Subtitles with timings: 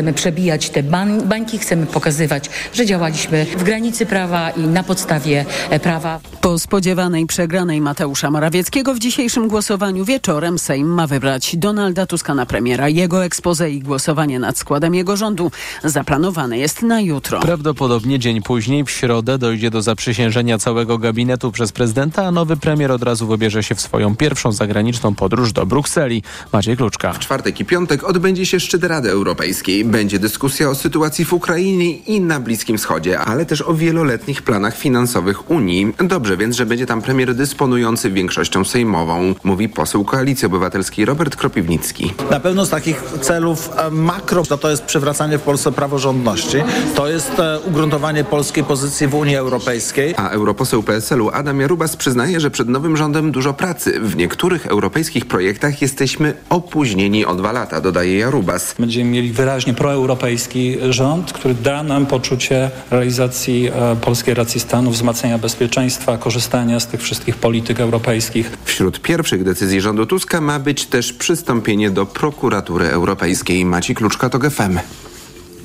[0.00, 5.44] chcemy przebijać te bań, bańki, chcemy pokazywać, że działaliśmy w granicy prawa i na podstawie
[5.70, 6.20] e, prawa.
[6.40, 12.46] Po spodziewanej przegranej Mateusza Morawieckiego w dzisiejszym głosowaniu wieczorem Sejm ma wybrać Donalda Tuska na
[12.46, 12.88] premiera.
[12.88, 15.50] Jego expose i głosowanie nad składem jego rządu
[15.84, 17.40] zaplanowane jest na jutro.
[17.40, 22.92] Prawdopodobnie dzień później, w środę, dojdzie do zaprzysiężenia całego gabinetu przez prezydenta, a nowy premier
[22.92, 26.22] od razu wybierze się w swoją pierwszą zagraniczną podróż do Brukseli.
[26.52, 27.12] Maciej Kluczka.
[27.12, 29.89] W czwartek i piątek odbędzie się szczyt Rady Europejskiej.
[29.90, 34.76] Będzie dyskusja o sytuacji w Ukrainie i na Bliskim Wschodzie, ale też o wieloletnich planach
[34.76, 35.92] finansowych Unii.
[35.98, 42.12] Dobrze więc, że będzie tam premier dysponujący większością sejmową, mówi poseł Koalicji Obywatelskiej Robert Kropiwnicki.
[42.30, 46.56] Na pewno z takich celów e, makro to, to jest przywracanie w Polsce praworządności,
[46.94, 50.14] to jest e, ugruntowanie polskiej pozycji w Unii Europejskiej.
[50.16, 54.00] A europoseł PSL-u Adam Jarubas przyznaje, że przed nowym rządem dużo pracy.
[54.00, 58.74] W niektórych europejskich projektach jesteśmy opóźnieni o dwa lata, dodaje Jarubas.
[58.78, 65.38] Będziemy mieli wyraźnie proeuropejski rząd, który da nam poczucie realizacji e, polskiej racji stanu, wzmacniania
[65.38, 68.58] bezpieczeństwa, korzystania z tych wszystkich polityk europejskich.
[68.64, 73.64] Wśród pierwszych decyzji rządu Tuska ma być też przystąpienie do prokuratury europejskiej.
[73.64, 74.78] Maciej Kluczka to GFM.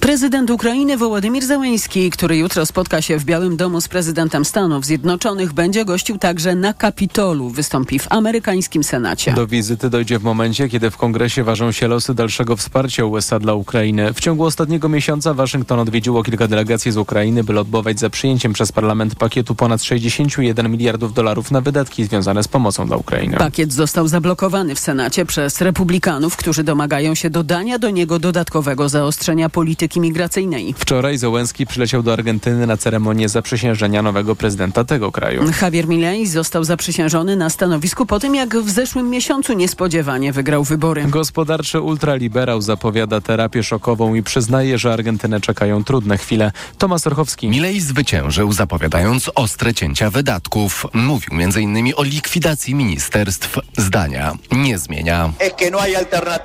[0.05, 5.53] Prezydent Ukrainy Wołodymir Zełenski, który jutro spotka się w Białym Domu z prezydentem Stanów Zjednoczonych,
[5.53, 7.49] będzie gościł także na Kapitolu.
[7.49, 9.33] Wystąpi w amerykańskim Senacie.
[9.33, 13.53] Do wizyty dojdzie w momencie, kiedy w kongresie ważą się losy dalszego wsparcia USA dla
[13.53, 14.13] Ukrainy.
[14.13, 18.71] W ciągu ostatniego miesiąca Waszyngton odwiedziło kilka delegacji z Ukrainy, by lobbować za przyjęciem przez
[18.71, 23.37] parlament pakietu ponad 61 miliardów dolarów na wydatki związane z pomocą dla Ukrainy.
[23.37, 29.49] Pakiet został zablokowany w Senacie przez republikanów, którzy domagają się dodania do niego dodatkowego zaostrzenia
[29.49, 30.75] polityki migracyjnej.
[30.77, 35.43] Wczoraj Zełenski przyleciał do Argentyny na ceremonię zaprzysiężenia nowego prezydenta tego kraju.
[35.61, 41.03] Javier Milei został zaprzysiężony na stanowisku po tym, jak w zeszłym miesiącu niespodziewanie wygrał wybory.
[41.07, 46.51] Gospodarczy ultraliberał zapowiada terapię szokową i przyznaje, że Argentynę czekają trudne chwile.
[46.77, 47.49] Tomasz Orchowski.
[47.49, 50.85] Milei zwyciężył, zapowiadając ostre cięcia wydatków.
[50.93, 51.93] Mówił m.in.
[51.95, 53.59] o likwidacji ministerstw.
[53.77, 55.33] Zdania nie zmienia.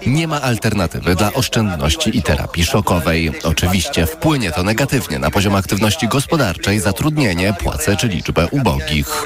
[0.06, 3.32] Nie ma alternatywy dla oszczędności i terapii szokowej.
[3.44, 9.22] Oczywiście wpłynie to negatywnie na poziom aktywności gospodarczej, zatrudnienie, płace czy liczbę ubogich.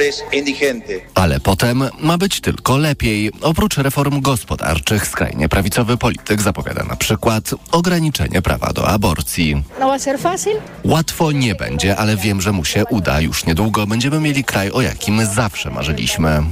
[1.15, 3.31] Ale potem ma być tylko lepiej.
[3.41, 9.63] Oprócz reform gospodarczych, skrajnie prawicowy polityk zapowiada na przykład ograniczenie prawa do aborcji.
[10.85, 13.21] Łatwo nie będzie, ale wiem, że mu się uda.
[13.21, 16.43] Już niedługo będziemy mieli kraj, o jakim zawsze marzyliśmy.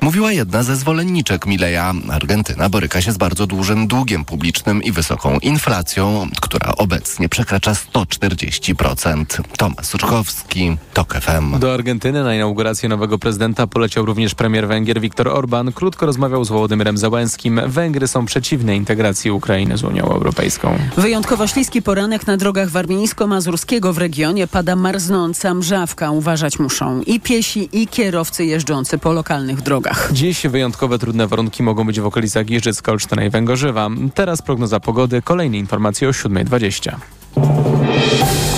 [0.00, 1.94] Mówiła jedna ze zwolenniczek Mileja.
[2.10, 9.24] Argentyna boryka się z bardzo dużym długiem publicznym i wysoką inflacją, która obecnie przekracza 140%.
[9.56, 11.58] Tomasz Urchowski, TOK FM.
[11.58, 15.72] Do Argentyny na inaugurację nowego prezydenta poleciał również premier Węgier Viktor Orban.
[15.72, 17.60] Krótko rozmawiał z Wołodymyrem Załęskim.
[17.66, 20.78] Węgry są przeciwne integracji Ukrainy z Unią Europejską.
[20.96, 26.10] Wyjątkowo śliski poranek na drogach warmińsko-mazurskiego w regionie pada marznąca mrzawka.
[26.10, 30.08] Uważać muszą i piesi, i kierowcy jeżdżący po lokalnych drogach.
[30.12, 33.88] Dziś wyjątkowe trudne warunki mogą być w okolicach Giżycka, Olsztyna i Węgorzywa.
[34.14, 35.22] Teraz prognoza pogody.
[35.22, 38.57] Kolejne informacje o 7.20.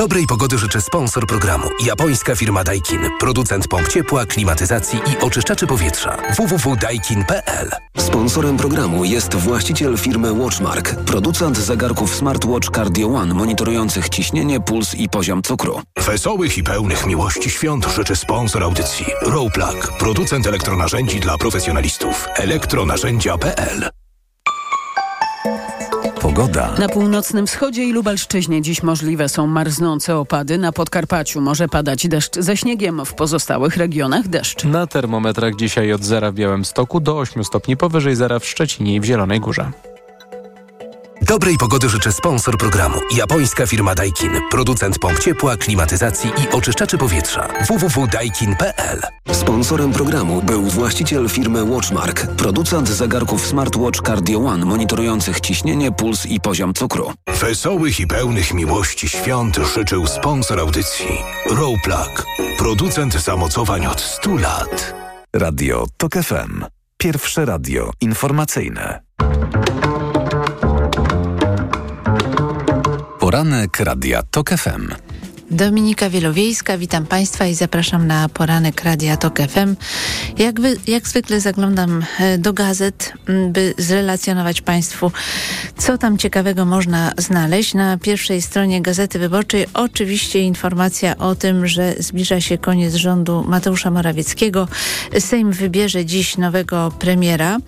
[0.00, 1.68] Dobrej pogody życzę sponsor programu.
[1.84, 3.00] Japońska firma Daikin.
[3.18, 6.16] Producent pomp ciepła, klimatyzacji i oczyszczaczy powietrza.
[6.36, 10.94] www.daikin.pl Sponsorem programu jest właściciel firmy Watchmark.
[10.94, 15.82] Producent zegarków smartwatch Cardio One monitorujących ciśnienie, puls i poziom cukru.
[16.06, 19.06] Wesołych i pełnych miłości świąt życzy sponsor audycji.
[19.22, 19.92] Rowplug.
[19.98, 22.28] Producent elektronarzędzi dla profesjonalistów.
[22.36, 23.99] elektronarzędzia.pl
[26.20, 26.74] Pogoda.
[26.78, 30.58] Na północnym wschodzie i Lubelszczyźnie dziś możliwe są marznące opady.
[30.58, 34.64] Na Podkarpaciu może padać deszcz ze śniegiem, w pozostałych regionach deszcz.
[34.64, 39.00] Na termometrach dzisiaj od zera w Białymstoku do 8 stopni powyżej zera w Szczecinie i
[39.00, 39.70] w Zielonej Górze.
[41.22, 43.00] Dobrej pogody życzę sponsor programu.
[43.16, 44.30] Japońska firma Daikin.
[44.50, 47.48] Producent pomp ciepła, klimatyzacji i oczyszczaczy powietrza.
[47.68, 49.00] www.daikin.pl
[49.32, 52.26] Sponsorem programu był właściciel firmy Watchmark.
[52.26, 57.12] Producent zegarków smartwatch Cardio One monitorujących ciśnienie, puls i poziom cukru.
[57.40, 61.18] Wesołych i pełnych miłości świąt życzył sponsor audycji.
[61.50, 62.26] Rowplug.
[62.58, 64.94] Producent zamocowań od 100 lat.
[65.36, 66.64] Radio TOK FM.
[66.98, 69.00] Pierwsze radio informacyjne.
[73.30, 74.88] Poranek Radia TOK FM.
[75.50, 79.76] Dominika Wielowiejska, witam Państwa i zapraszam na poranek Radia Tok FM.
[80.38, 83.12] Jak, wy, jak zwykle zaglądam e, do gazet,
[83.48, 85.12] by zrelacjonować Państwu,
[85.78, 87.74] co tam ciekawego można znaleźć.
[87.74, 93.90] Na pierwszej stronie Gazety Wyborczej oczywiście informacja o tym, że zbliża się koniec rządu Mateusza
[93.90, 94.68] Morawieckiego.
[95.18, 97.58] Sejm wybierze dziś nowego premiera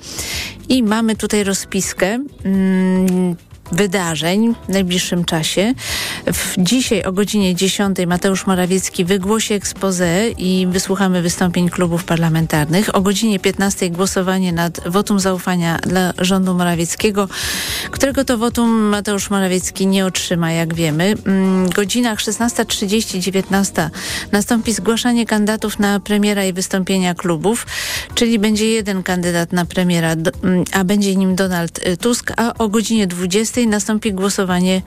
[0.69, 2.19] i mamy tutaj rozpiskę.
[3.73, 5.75] Wydarzeń w najbliższym czasie.
[6.27, 12.95] W dzisiaj o godzinie 10 Mateusz Morawiecki wygłosi expose i wysłuchamy wystąpień klubów parlamentarnych.
[12.95, 17.29] O godzinie 15 głosowanie nad wotum zaufania dla rządu Morawieckiego,
[17.91, 21.15] którego to wotum Mateusz Morawiecki nie otrzyma, jak wiemy.
[21.67, 23.89] W godzinach 16.30-19
[24.33, 27.67] nastąpi zgłaszanie kandydatów na premiera i wystąpienia klubów,
[28.15, 33.07] czyli będzie jeden kandydat na premiera, mm, a będzie nim Donald Tusk, a o godzinie
[33.07, 34.83] 20 nastąpi głosowanie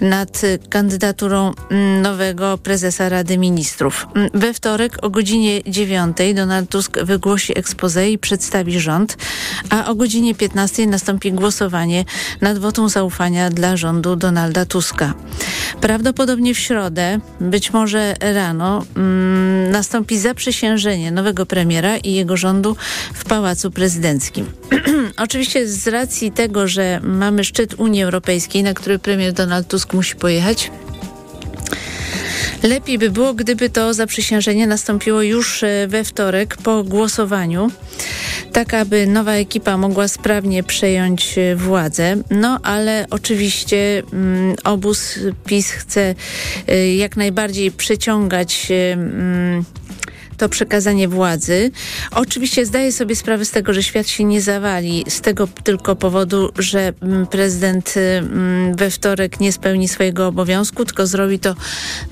[0.00, 1.52] nad kandydaturą
[2.02, 4.06] nowego prezesa Rady Ministrów.
[4.34, 9.16] We wtorek o godzinie 9 Donald Tusk wygłosi expose i przedstawi rząd,
[9.70, 12.04] a o godzinie 15 nastąpi głosowanie
[12.40, 15.14] nad wotum zaufania dla rządu Donalda Tuska.
[15.80, 22.76] Prawdopodobnie w środę, być może rano, mm, nastąpi zaprzysiężenie nowego premiera i jego rządu
[23.14, 24.46] w Pałacu Prezydenckim.
[25.16, 28.09] Oczywiście z racji tego, że mamy szczyt Unii Europejskiej,
[28.62, 30.70] na który premier Donald Tusk musi pojechać,
[32.62, 37.70] Lepiej by było, gdyby to zaprzysiężenie nastąpiło już e, we wtorek po głosowaniu,
[38.52, 42.16] tak aby nowa ekipa mogła sprawnie przejąć e, władzę.
[42.30, 46.14] No ale oczywiście mm, obóz PiS chce
[46.68, 48.96] y, jak najbardziej przyciągać y,
[50.40, 51.70] to przekazanie władzy.
[52.10, 56.50] Oczywiście zdaję sobie sprawę z tego, że świat się nie zawali z tego tylko powodu,
[56.58, 61.54] że mm, prezydent mm, we wtorek nie spełni swojego obowiązku, tylko zrobi to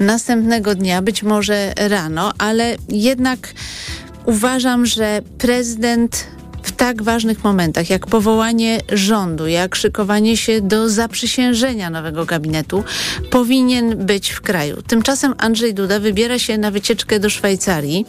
[0.01, 3.55] następnego dnia, być może rano, ale jednak
[4.25, 6.27] uważam, że prezydent
[6.69, 12.85] w tak ważnych momentach, jak powołanie rządu, jak szykowanie się do zaprzysiężenia nowego gabinetu,
[13.31, 14.83] powinien być w kraju.
[14.83, 18.07] Tymczasem Andrzej Duda wybiera się na wycieczkę do Szwajcarii,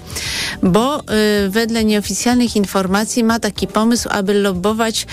[0.63, 1.03] bo y,
[1.49, 5.07] wedle nieoficjalnych informacji ma taki pomysł, aby lobbować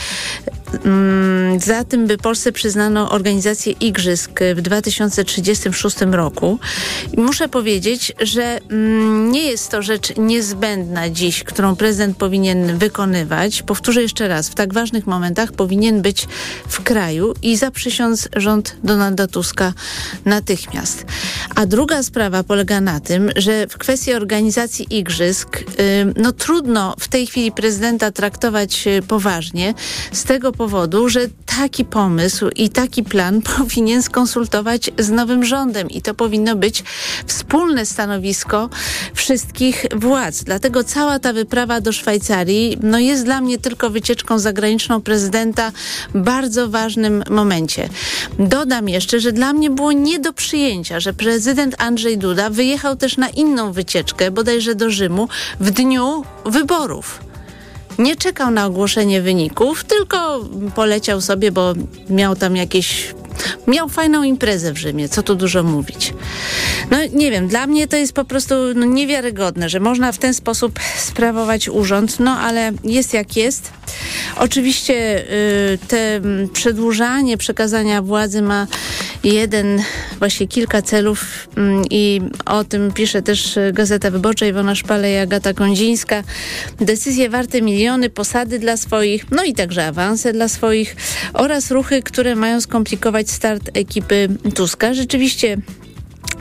[1.59, 6.59] za tym, by Polsce przyznano organizację igrzysk w 2036 roku.
[7.17, 13.63] Muszę powiedzieć, że mm, nie jest to rzecz niezbędna dziś, którą prezydent powinien wykonywać.
[13.63, 16.29] Powtórzę jeszcze raz, w tak ważnych momentach powinien być
[16.69, 19.73] w kraju i zaprzysiąc rząd Donalda Tuska
[20.25, 21.05] natychmiast.
[21.55, 25.65] A druga sprawa polega na tym, że w kwestii organizacji igrzysk,
[26.17, 29.75] no trudno w tej chwili prezydenta traktować y, poważnie
[30.13, 31.21] z tego powodu, że
[31.59, 36.85] taki pomysł i taki plan powinien skonsultować z nowym rządem i to powinno być
[37.27, 38.71] wspólne stanowisko
[39.15, 40.45] wszystkich władz.
[40.45, 45.73] Dlatego cała ta wyprawa do Szwajcarii no jest dla mnie tylko wycieczką zagraniczną prezydenta
[46.15, 47.89] w bardzo ważnym momencie.
[48.39, 53.17] Dodam jeszcze, że dla mnie było nie do przyjęcia, że prezydent Andrzej Duda wyjechał też
[53.17, 55.29] na inną wycieczkę, bodajże do Rzymu,
[55.61, 57.26] w dniu wyborów
[57.99, 60.41] nie czekał na ogłoszenie wyników, tylko
[60.75, 61.73] poleciał sobie, bo
[62.11, 63.15] miał tam jakieś
[63.67, 66.15] Miał fajną imprezę w Rzymie, co tu dużo mówić.
[66.91, 70.35] No nie wiem, dla mnie to jest po prostu no, niewiarygodne, że można w ten
[70.35, 73.71] sposób sprawować urząd, no ale jest jak jest.
[74.37, 75.25] Oczywiście
[75.75, 76.21] y, te
[76.53, 78.67] przedłużanie przekazania władzy ma
[79.25, 79.83] jeden,
[80.19, 81.61] właśnie kilka celów y,
[81.91, 86.23] i o tym pisze też Gazeta Wyborcza Iwona Szpale i Agata Kondzińska.
[86.81, 90.97] Decyzje warte miliony, posady dla swoich, no i także awanse dla swoich
[91.33, 94.95] oraz ruchy, które mają skomplikować start ekipy Tuska.
[94.95, 95.57] Rzeczywiście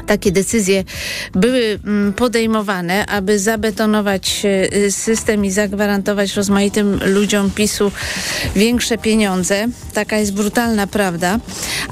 [0.05, 0.83] takie decyzje
[1.33, 7.91] były mm, podejmowane, aby zabetonować e, system i zagwarantować rozmaitym ludziom PiSu
[8.55, 9.67] większe pieniądze.
[9.93, 11.39] Taka jest brutalna prawda.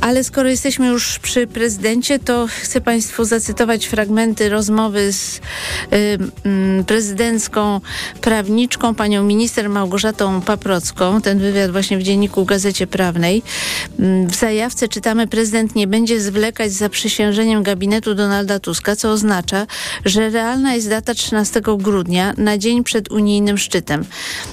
[0.02, 5.40] Ale skoro jesteśmy już przy prezydencie, to chcę Państwu zacytować fragmenty rozmowy z y,
[6.80, 7.82] y, prezydencką
[8.22, 11.22] prawniczką, panią minister Małgorzatą Paprocką.
[11.22, 13.44] Ten wywiad właśnie w dzienniku Gazecie Prawnej.
[14.00, 19.12] Mm, w zajawce czytamy, prezydent nie będzie zwlekać z zaprzysiężeniem gabinetu gabinetu Donalda Tuska, co
[19.12, 19.68] oznacza,
[20.06, 24.06] że realna jest data 13 grudnia na dzień przed unijnym szczytem.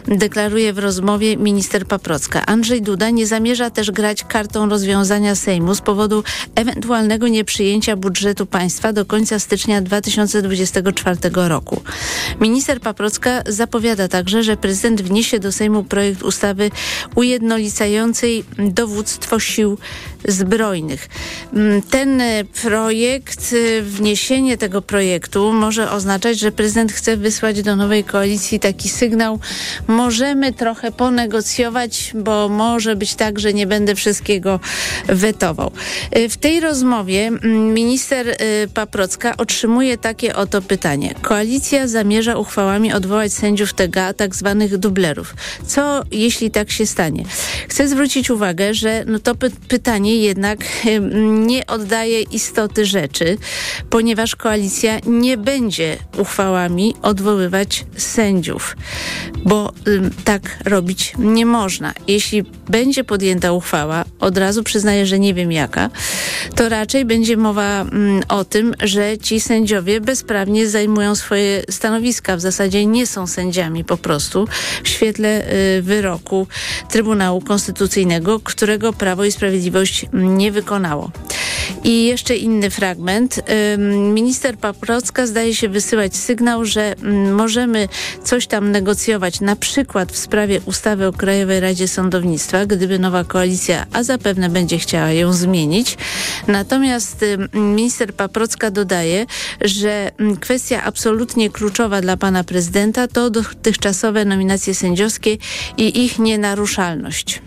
[0.06, 2.46] Deklaruje w rozmowie minister Paprocka.
[2.46, 8.92] Andrzej Duda nie zamierza też grać kartą rozwiązania Sejmu z powodu ewentualnego nieprzyjęcia budżetu państwa
[8.92, 11.82] do końca stycznia 2024 roku.
[12.40, 16.70] Minister Paprocka zapowiada także, że prezydent wniesie do Sejmu projekt ustawy
[17.14, 19.78] ujednolicającej dowództwo sił
[20.28, 21.08] zbrojnych.
[21.52, 22.22] Mm, ten
[22.62, 29.38] projekt, wniesienie tego projektu może oznaczać, że prezydent chce wysłać do nowej koalicji taki sygnał,
[29.86, 34.60] możemy trochę ponegocjować, bo może być tak, że nie będę wszystkiego
[35.06, 35.70] wetował.
[36.30, 38.36] W tej rozmowie mm, minister
[38.74, 41.14] Paprocka otrzymuje takie oto pytanie.
[41.22, 45.34] Koalicja zamierza uchwałami odwołać sędziów TGA, tak zwanych dublerów.
[45.66, 47.24] Co jeśli tak się stanie?
[47.68, 50.58] Chcę zwrócić uwagę, że no to py pytanie jednak
[51.20, 53.38] nie oddaje istoty rzeczy,
[53.90, 58.76] ponieważ koalicja nie będzie uchwałami odwoływać sędziów,
[59.44, 59.72] bo
[60.24, 61.94] tak robić nie można.
[62.08, 65.90] Jeśli będzie podjęta uchwała, od razu przyznaję, że nie wiem jaka,
[66.56, 67.86] to raczej będzie mowa
[68.28, 72.36] o tym, że ci sędziowie bezprawnie zajmują swoje stanowiska.
[72.36, 74.48] W zasadzie nie są sędziami po prostu
[74.84, 76.46] w świetle y, wyroku
[76.90, 81.10] Trybunału Konstytucyjnego, którego Prawo i Sprawiedliwość nie wykonało.
[81.84, 83.40] I jeszcze inny fragment.
[84.14, 87.88] Minister Paprocka zdaje się wysyłać sygnał, że mm, możemy
[88.24, 93.86] coś tam negocjować, na przykład w sprawie ustawy o Krajowej Radzie Sądownictwa, gdyby nowa koalicja,
[93.92, 95.96] a zapewne będzie chciała ją zmienić.
[96.48, 99.26] Natomiast minister Paprocka dodaje,
[99.60, 105.36] że mm, kwestia absolutnie kluczowa dla pana prezydenta to dotychczasowe nominacje sędziowskie
[105.76, 107.40] i ich nienaruszalność.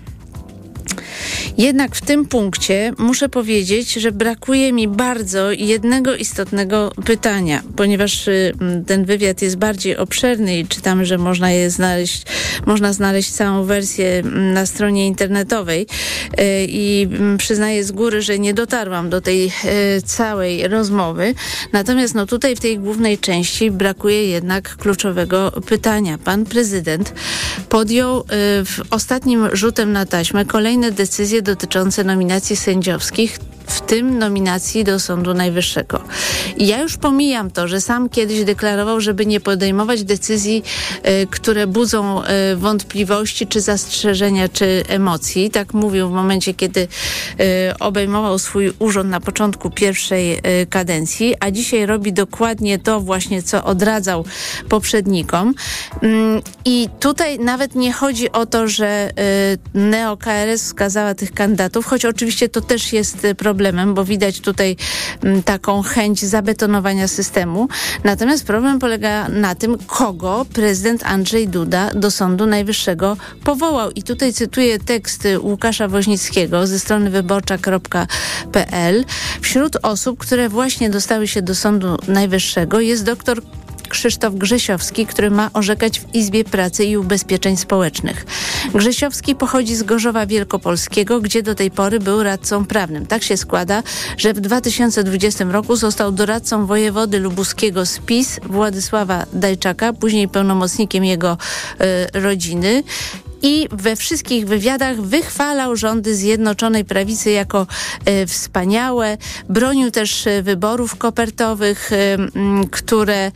[1.57, 8.53] Jednak w tym punkcie muszę powiedzieć, że brakuje mi bardzo jednego istotnego pytania, ponieważ y,
[8.87, 12.23] ten wywiad jest bardziej obszerny i czytam, że można je znaleźć,
[12.65, 15.87] można znaleźć całą wersję na stronie internetowej y,
[16.69, 19.51] i przyznaję z góry, że nie dotarłam do tej y,
[20.05, 21.33] całej rozmowy.
[21.73, 26.17] Natomiast no tutaj w tej głównej części brakuje jednak kluczowego pytania.
[26.17, 27.13] Pan prezydent
[27.69, 28.23] podjął
[28.65, 31.02] w ostatnim rzutem na taśmę kolejne decyzje
[31.41, 36.01] dotyczące nominacji sędziowskich, w tym nominacji do Sądu Najwyższego.
[36.57, 40.63] I ja już pomijam to, że sam kiedyś deklarował, żeby nie podejmować decyzji,
[41.23, 45.49] y, które budzą y, wątpliwości, czy zastrzeżenia, czy emocji.
[45.49, 46.87] Tak mówił w momencie, kiedy y,
[47.79, 54.25] obejmował swój urząd na początku pierwszej kadencji, a dzisiaj robi dokładnie to właśnie, co odradzał
[54.69, 55.53] poprzednikom.
[56.01, 59.09] Mm, I tutaj nawet nie chodzi o to, że
[59.73, 64.75] neo-KRS wskazała tych kandydatów, choć oczywiście to też jest problem problemem, bo widać tutaj
[65.23, 67.67] mm, taką chęć zabetonowania systemu.
[68.03, 73.91] Natomiast problem polega na tym, kogo prezydent Andrzej Duda do Sądu Najwyższego powołał.
[73.91, 79.05] I tutaj cytuję tekst Łukasza Woźnickiego ze strony wyborcza.pl.
[79.41, 83.41] Wśród osób, które właśnie dostały się do Sądu Najwyższego jest doktor
[83.93, 88.25] Krzysztof Grzesiowski, który ma orzekać w Izbie Pracy i Ubezpieczeń Społecznych.
[88.73, 93.05] Grzesiowski pochodzi z Gorzowa Wielkopolskiego, gdzie do tej pory był radcą prawnym.
[93.05, 93.83] Tak się składa,
[94.17, 101.37] że w 2020 roku został doradcą wojewody lubuskiego z PiS Władysława Dajczaka, później pełnomocnikiem jego
[102.13, 102.83] y, rodziny
[103.43, 107.67] i we wszystkich wywiadach wychwalał rządy Zjednoczonej Prawicy jako
[108.05, 109.17] e, wspaniałe.
[109.49, 112.17] Bronił też e, wyborów kopertowych, e,
[112.71, 113.31] które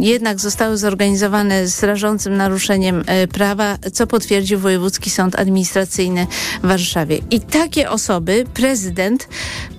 [0.00, 6.26] jednak zostały zorganizowane z rażącym naruszeniem prawa, co potwierdził Wojewódzki Sąd Administracyjny
[6.62, 7.18] w Warszawie.
[7.30, 9.28] I takie osoby prezydent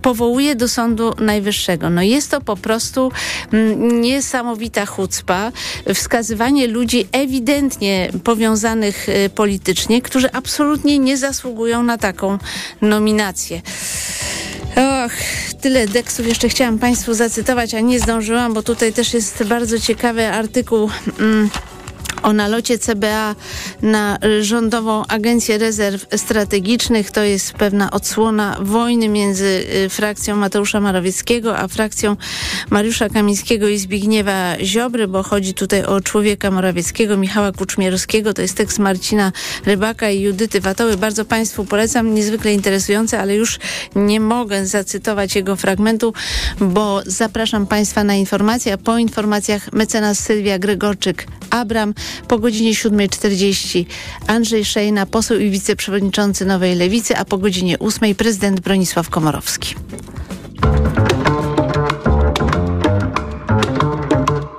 [0.01, 1.89] powołuje do Sądu Najwyższego.
[1.89, 3.12] No jest to po prostu
[4.01, 5.51] niesamowita chucpa,
[5.93, 12.38] wskazywanie ludzi ewidentnie powiązanych e, politycznie, którzy absolutnie nie zasługują na taką
[12.81, 13.62] nominację.
[14.75, 15.12] Och,
[15.62, 20.27] tyle tekstów jeszcze chciałam Państwu zacytować, a nie zdążyłam, bo tutaj też jest bardzo ciekawy
[20.27, 20.89] artykuł.
[21.19, 21.50] Mm,
[22.24, 23.36] o nalocie CBA
[23.81, 27.12] na Rządową Agencję Rezerw Strategicznych.
[27.12, 32.15] To jest pewna odsłona wojny między y, frakcją Mateusza Morawieckiego a frakcją
[32.70, 38.34] Mariusza Kamińskiego i Zbigniewa Ziobry, bo chodzi tutaj o człowieka Morawieckiego, Michała Kuczmierowskiego.
[38.34, 39.31] To jest tekst Marcina
[39.65, 40.98] Rybaka i Judyty Watoły.
[40.98, 43.60] Bardzo Państwu polecam, niezwykle interesujący, ale już
[43.96, 46.13] nie mogę zacytować jego fragmentu,
[46.60, 51.90] bo zapraszam Państwa na informacje, a po informacjach mecenas Sylwia Gregorczyk-Abram,
[52.27, 53.86] po godzinie 7.40
[54.27, 59.75] Andrzej Szejna, poseł i wiceprzewodniczący Nowej Lewicy, a po godzinie 8.00 prezydent Bronisław Komorowski.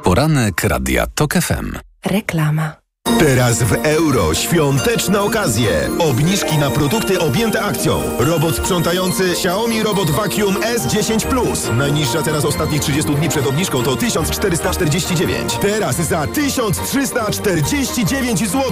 [0.05, 1.79] Poranek Radia TOK FM.
[2.05, 2.82] Reklama.
[3.19, 5.89] Teraz w euro świąteczne okazje.
[5.99, 8.03] Obniżki na produkty objęte akcją.
[8.19, 11.69] Robot sprzątający Xiaomi Robot Vacuum S10 Plus.
[11.77, 15.59] Najniższa cena z ostatnich 30 dni przed obniżką to 1449.
[15.61, 18.63] Teraz za 1349 zł.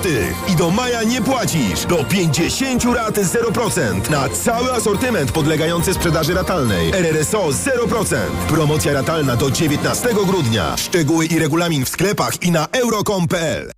[0.49, 1.85] I do maja nie płacisz.
[1.89, 4.11] Do 50 rat 0%.
[4.11, 6.91] Na cały asortyment podlegający sprzedaży ratalnej.
[6.91, 8.17] RRSO 0%.
[8.49, 10.77] Promocja ratalna do 19 grudnia.
[10.77, 13.71] Szczegóły i regulamin w sklepach i na euro.com.pl.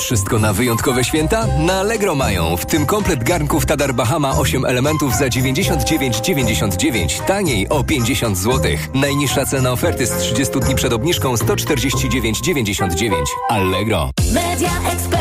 [0.00, 1.46] Wszystko na wyjątkowe święta?
[1.58, 7.84] Na Allegro mają, w tym komplet garnków Tadar Bahama 8 elementów za 99,99, taniej o
[7.84, 8.72] 50 zł.
[8.94, 13.12] Najniższa cena oferty z 30 dni przed obniżką 149,99.
[13.48, 14.10] Allegro.
[14.32, 15.13] Media Expert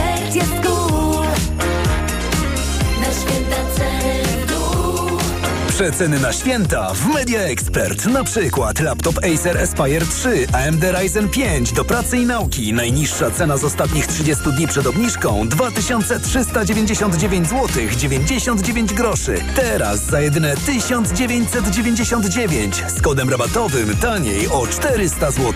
[5.74, 8.06] Przeceny na święta w Media Expert.
[8.06, 12.74] Na przykład laptop Acer Aspire 3, AMD Ryzen 5 do pracy i nauki.
[12.74, 19.36] Najniższa cena z ostatnich 30 dni przed obniżką 2399 zł 99 groszy.
[19.56, 25.54] Teraz za jedyne 1999 z kodem rabatowym taniej o 400 zł.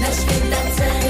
[0.00, 1.09] Na święta ceny.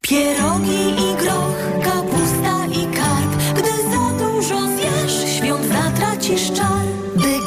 [0.00, 3.32] Pierogi i groch, kapusta i karp.
[3.58, 6.86] Gdy za dużo zjesz, świąt zatracisz czar.
[7.16, 7.44] By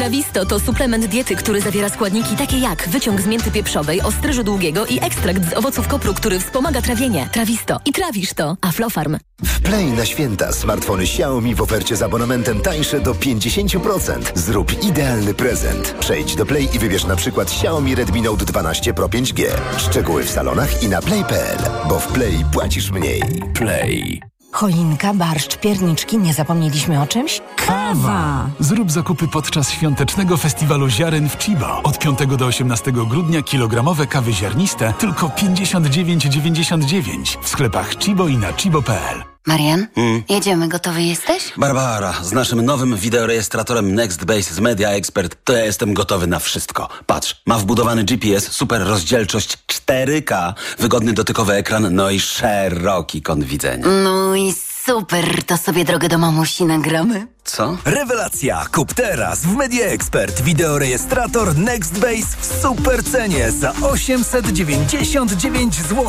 [0.00, 0.30] wspomoże cię.
[0.30, 4.86] Trawisto to suplement diety, który zawiera składniki takie jak wyciąg z mięty pieprzowej, ostryżu długiego
[4.86, 7.28] i ekstrakt z owoców kopru, który wspomaga trawienie.
[7.32, 7.80] Trawisto.
[7.84, 8.56] I trawisz to.
[8.60, 9.18] Aflofarm.
[9.42, 14.32] W Play na święta smartfony Xiaomi w ofercie z abonamentem tańsze do 50%.
[14.34, 15.94] Zrób idealny prezent.
[16.00, 19.44] Przejdź do Play i wybierz na przykład Xiaomi Redmi Note 12 Pro 5G.
[19.76, 23.22] Szczegóły w salonach i na play.pl, bo w Play płacisz mniej.
[23.54, 24.20] Play.
[24.52, 27.40] Choinka, barszcz, pierniczki, nie zapomnieliśmy o czymś?
[27.66, 28.46] Kawa!
[28.60, 31.82] Zrób zakupy podczas świątecznego festiwalu ziaren w Chiba.
[31.82, 38.52] Od 5 do 18 grudnia kilogramowe kawy ziarniste tylko 59,99 w sklepach Chibo i na
[38.52, 39.22] chibo.pl.
[39.46, 39.86] Marian,
[40.28, 41.52] jedziemy, gotowy jesteś?
[41.56, 46.88] Barbara, z naszym nowym wideorejestratorem NextBase z Media Expert to ja jestem gotowy na wszystko.
[47.06, 53.86] Patrz, ma wbudowany GPS, super rozdzielczość 4K, wygodny dotykowy ekran, no i szeroki kąt widzenia.
[54.04, 54.54] No i
[54.86, 57.26] super, to sobie drogę do mamusi nagramy.
[57.44, 57.76] Co?
[57.84, 58.66] Rewelacja!
[58.72, 66.06] Kup teraz w Media Expert wideorejestrator NextBase w super cenie za 899 zł.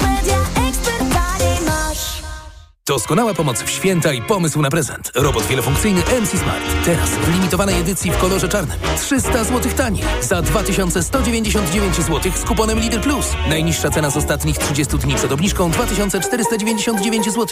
[0.00, 0.63] Media.
[2.88, 5.10] Doskonała pomoc w święta i pomysł na prezent.
[5.14, 6.64] Robot wielofunkcyjny MC Smart.
[6.84, 8.78] Teraz w limitowanej edycji w kolorze czarnym.
[8.98, 10.04] 300 zł taniej.
[10.20, 13.26] Za 2199 zł z kuponem Lidl Plus.
[13.48, 17.46] Najniższa cena z ostatnich 30 dni przed obniżką 2499 zł.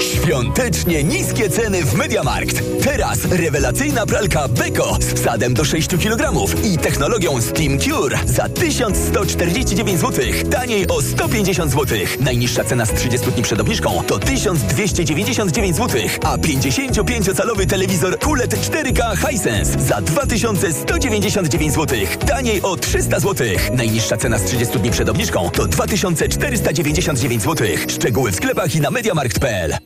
[0.00, 2.62] Świątecznie niskie ceny w Mediamarkt.
[2.84, 6.32] Teraz rewelacyjna pralka Beko z wsadem do 6 kg
[6.64, 10.24] i technologią Steam Cure za 1149 zł.
[10.50, 11.98] Taniej o 150 zł.
[12.20, 19.28] Najniższa cena z 30 dni przed obniżką to 1299 zł, a 55-calowy telewizor QLED 4K
[19.28, 21.98] Hisense za 2199 zł.
[22.26, 23.46] Taniej o 300 zł.
[23.72, 27.68] Najniższa cena z 30 dni przed obniżką to 2499 zł.
[27.88, 29.85] Szczegóły w sklepach i na mediamarkt.pl.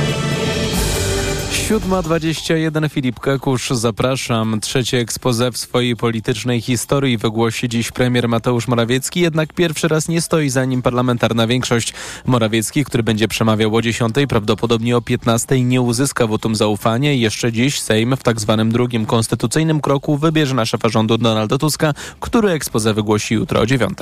[1.71, 4.59] 7.21 Filip Kekusz, zapraszam.
[4.59, 10.21] Trzecie ekspoze w swojej politycznej historii wygłosi dziś premier Mateusz Morawiecki, jednak pierwszy raz nie
[10.21, 11.93] stoi za nim parlamentarna większość.
[12.25, 17.79] Morawiecki, który będzie przemawiał o 10, prawdopodobnie o 15 nie uzyska wotum zaufania jeszcze dziś
[17.79, 22.93] Sejm w tak zwanym drugim konstytucyjnym kroku wybierze na szefa rządu Donalda Tuska, który ekspoze
[22.93, 23.97] wygłosi jutro o 9.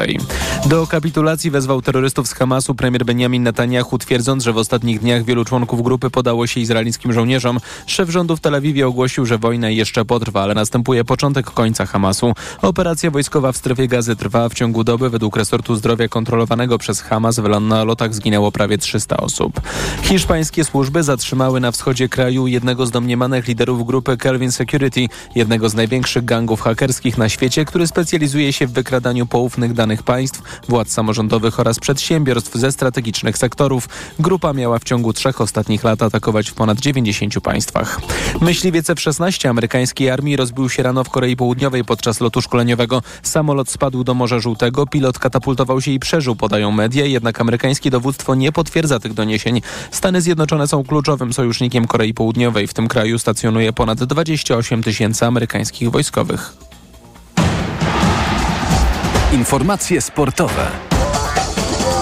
[0.65, 5.45] Do kapitulacji wezwał terrorystów z Hamasu premier Benjamin Netanyahu, twierdząc, że w ostatnich dniach wielu
[5.45, 7.58] członków grupy podało się izraelskim żołnierzom.
[7.85, 12.33] Szef rządu w Tel Awiwie ogłosił, że wojna jeszcze potrwa, ale następuje początek końca Hamasu.
[12.61, 15.09] Operacja wojskowa w strefie gazy trwa w ciągu doby.
[15.09, 19.61] Według resortu zdrowia kontrolowanego przez Hamas w na lotach zginęło prawie 300 osób.
[20.01, 25.73] Hiszpańskie służby zatrzymały na wschodzie kraju jednego z domniemanych liderów grupy Kelvin Security, jednego z
[25.73, 31.59] największych gangów hakerskich na świecie, który specjalizuje się w wykradaniu poufnych danych państw, władz samorządowych
[31.59, 33.89] oraz przedsiębiorstw ze strategicznych sektorów.
[34.19, 38.01] Grupa miała w ciągu trzech ostatnich lat atakować w ponad 90 państwach.
[38.41, 43.01] Myśliwiec F-16 amerykańskiej armii rozbił się rano w Korei Południowej podczas lotu szkoleniowego.
[43.23, 48.35] Samolot spadł do Morza Żółtego, pilot katapultował się i przeżył, podają media, jednak amerykańskie dowództwo
[48.35, 49.61] nie potwierdza tych doniesień.
[49.91, 52.67] Stany Zjednoczone są kluczowym sojusznikiem Korei Południowej.
[52.67, 56.53] W tym kraju stacjonuje ponad 28 tysięcy amerykańskich wojskowych.
[59.33, 60.71] Informacje sportowe.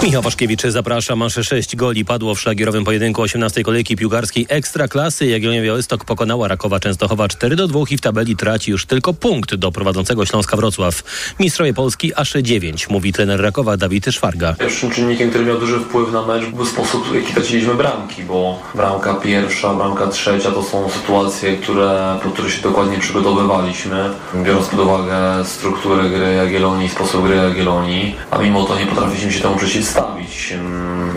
[0.02, 1.16] Michał Waszkiewicz zaprasza.
[1.16, 5.26] Mansze 6 goli padło w szlagierowym pojedynku 18 kolejki piłkarskiej Ekstraklasy.
[5.26, 9.54] Jagiellonia Białystok pokonała Rakowa Częstochowa 4 do 2 i w tabeli traci już tylko punkt
[9.54, 11.02] do prowadzącego Śląska Wrocław.
[11.40, 14.54] Mistrzowie Polski aż 9, mówi trener Rakowa Dawid Szwarga.
[14.54, 18.62] Pierwszym czynnikiem, który miał duży wpływ na mecz był sposób, w jaki traciliśmy bramki, bo
[18.74, 24.10] bramka pierwsza, bramka trzecia to są sytuacje, które, po które się dokładnie przygotowywaliśmy,
[24.44, 29.40] biorąc pod uwagę strukturę gry Jagiellonii, sposób gry Jagiellonii, a mimo to nie potrafiliśmy się
[29.40, 30.54] temu przeciwstawić przedstawić.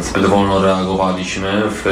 [0.02, 1.86] Zbyt wolno reagowaliśmy w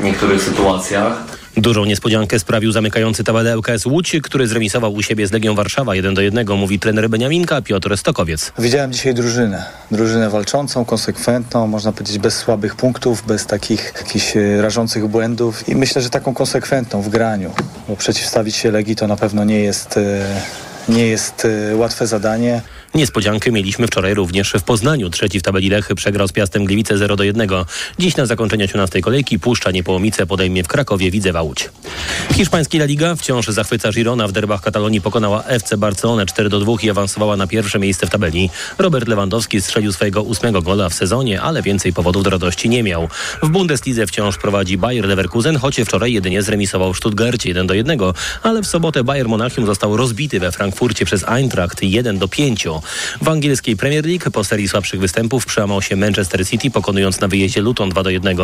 [0.00, 1.12] niektórych sytuacjach.
[1.56, 6.14] Dużą niespodziankę sprawił zamykający tabelę ŁKS Łódź, który zremisował u siebie z Legią Warszawa 1
[6.14, 8.52] do 1, mówi trener Beniaminka Piotr Stokowiec.
[8.58, 9.64] Widziałem dzisiaj drużynę.
[9.90, 15.76] Drużynę walczącą, konsekwentną, można powiedzieć bez słabych punktów, bez takich jakichś e, rażących błędów i
[15.76, 17.50] myślę, że taką konsekwentną w graniu,
[17.88, 20.24] bo przeciwstawić się Legii to na pewno nie jest, e,
[20.88, 22.62] nie jest e, łatwe zadanie.
[22.94, 25.10] Niespodziankę mieliśmy wczoraj również w Poznaniu.
[25.10, 27.48] Trzeci w tabeli Lechy przegrał z Piastem Gliwice 0 do 1.
[27.98, 31.70] Dziś na zakończenie 18 kolejki Puszcza Niepołomice podejmie w Krakowie Widzewa Łódź.
[32.34, 34.28] Hiszpański La Liga wciąż zachwyca Girona.
[34.28, 38.10] W derbach Katalonii pokonała FC Barcelonę 4 do 2 i awansowała na pierwsze miejsce w
[38.10, 38.50] tabeli.
[38.78, 43.08] Robert Lewandowski strzelił swojego ósmego gola w sezonie, ale więcej powodów do radości nie miał.
[43.42, 47.98] W Bundeslidze wciąż prowadzi Bayer Leverkusen, choć wczoraj jedynie zremisował w Stuttgarcie 1 do 1,
[48.42, 52.66] ale w sobotę Bayer Monachium został rozbity we Frankfurcie przez Eintracht 1 do 5.
[53.22, 57.60] W angielskiej Premier League po serii słabszych występów przełamał się Manchester City, pokonując na wyjeździe
[57.60, 58.36] Luton 2 do 1.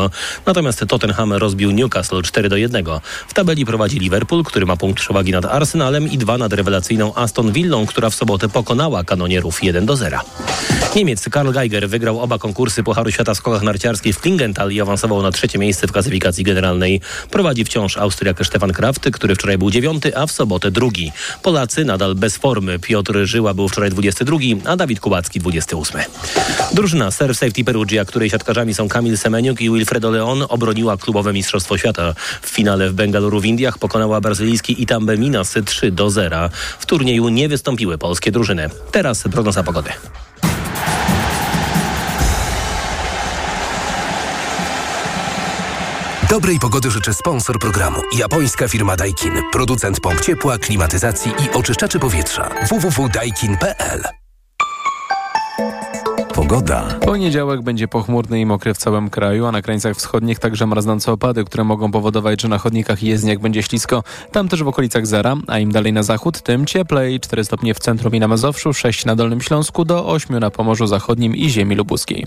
[0.46, 2.84] Natomiast Tottenham rozbił Newcastle 4 do 1.
[3.28, 7.52] W tabeli prowadzi Liverpool, który ma punkt przewagi nad Arsenalem i dwa nad rewelacyjną Aston
[7.52, 10.18] Villą, która w sobotę pokonała kanonierów 1 do 0.
[10.96, 15.22] Niemiec Karl Geiger wygrał oba konkursy Pucharu Świata w skokach narciarskich w Klingenthal i awansował
[15.22, 17.00] na trzecie miejsce w klasyfikacji generalnej.
[17.30, 21.12] Prowadzi wciąż Austriak Stefan Kraft, który wczoraj był dziewiąty, a w sobotę drugi.
[21.42, 22.78] Polacy nadal bez formy.
[22.78, 24.27] Piotr Żyła był wczoraj 22,
[24.64, 26.00] a Dawid Kubacki 28.
[26.72, 31.78] Drużyna Surf Safety Perugia, której siatkarzami są Kamil Semeniuk i Wilfredo Leon, obroniła klubowe Mistrzostwo
[31.78, 32.14] Świata.
[32.42, 36.50] W finale w Bengaluru w Indiach pokonała brazylijski Itambe Minas 3 do 0.
[36.78, 38.70] W turnieju nie wystąpiły polskie drużyny.
[38.92, 39.90] Teraz prognoza pogody.
[46.30, 47.96] Dobrej pogody życzę sponsor programu.
[48.18, 49.32] Japońska firma Daikin.
[49.52, 52.50] Producent pomp ciepła, klimatyzacji i oczyszczaczy powietrza.
[52.68, 54.02] www.daikin.pl
[56.34, 56.98] Pogoda.
[57.00, 61.44] Poniedziałek będzie pochmurny i mokry w całym kraju, a na krańcach wschodnich także mraznące opady,
[61.44, 64.02] które mogą powodować, że na chodnikach i jezdniach będzie ślisko.
[64.32, 67.20] Tam też w okolicach zera, a im dalej na zachód, tym cieplej.
[67.20, 70.86] 4 stopnie w centrum i na Mazowszu, 6 na Dolnym Śląsku, do 8 na Pomorzu
[70.86, 72.26] Zachodnim i ziemi lubuskiej.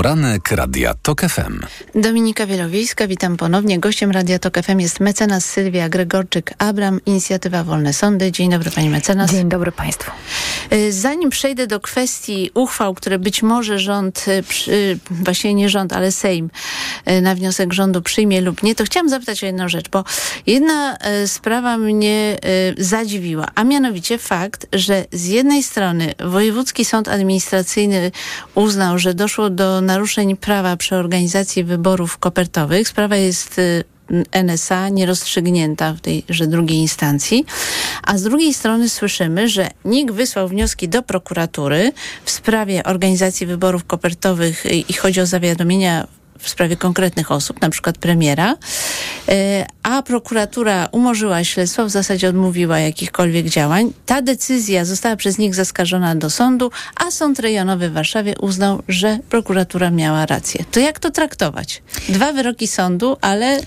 [0.00, 1.60] Poranek Radia TOK FM.
[1.94, 3.78] Dominika Wielowiejska, witam ponownie.
[3.78, 8.32] Gościem Radia TOK FM jest mecenas Sylwia Gregorczyk-Abram, Inicjatywa Wolne Sądy.
[8.32, 9.30] Dzień dobry pani mecenas.
[9.30, 10.10] Dzień dobry państwu.
[10.72, 15.92] Y, zanim przejdę do kwestii uchwał, które być może rząd, y, y, właśnie nie rząd,
[15.92, 16.50] ale Sejm
[17.22, 20.04] na wniosek rządu przyjmie lub nie, to chciałam zapytać o jedną rzecz, bo
[20.46, 22.38] jedna sprawa mnie
[22.78, 28.10] zadziwiła, a mianowicie fakt, że z jednej strony Wojewódzki Sąd Administracyjny
[28.54, 32.88] uznał, że doszło do naruszeń prawa przy organizacji wyborów kopertowych.
[32.88, 33.60] Sprawa jest
[34.32, 37.44] NSA nierozstrzygnięta w tejże drugiej instancji,
[38.02, 41.92] a z drugiej strony słyszymy, że NIK wysłał wnioski do prokuratury
[42.24, 46.06] w sprawie organizacji wyborów kopertowych i chodzi o zawiadomienia
[46.40, 48.56] w sprawie konkretnych osób, na przykład premiera,
[49.28, 53.92] e, a prokuratura umorzyła śledztwo, w zasadzie odmówiła jakichkolwiek działań.
[54.06, 59.18] Ta decyzja została przez nich zaskarżona do sądu, a Sąd Rejonowy w Warszawie uznał, że
[59.28, 60.64] prokuratura miała rację.
[60.70, 61.82] To jak to traktować?
[62.08, 63.60] Dwa wyroki sądu, ale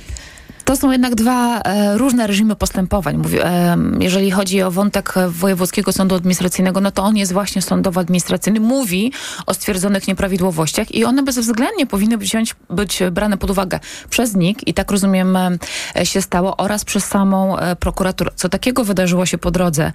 [0.65, 3.17] To są jednak dwa e, różne reżimy postępowań.
[3.17, 8.59] Mówi, e, jeżeli chodzi o wątek Wojewódzkiego Sądu Administracyjnego, no to on jest właśnie sądowo-administracyjny,
[8.59, 9.11] mówi
[9.45, 12.17] o stwierdzonych nieprawidłowościach i one bezwzględnie powinny
[12.69, 15.59] być, brane pod uwagę przez NIK i tak rozumiem e,
[16.03, 18.31] się stało oraz przez samą e, prokuraturę.
[18.35, 19.91] Co takiego wydarzyło się po drodze,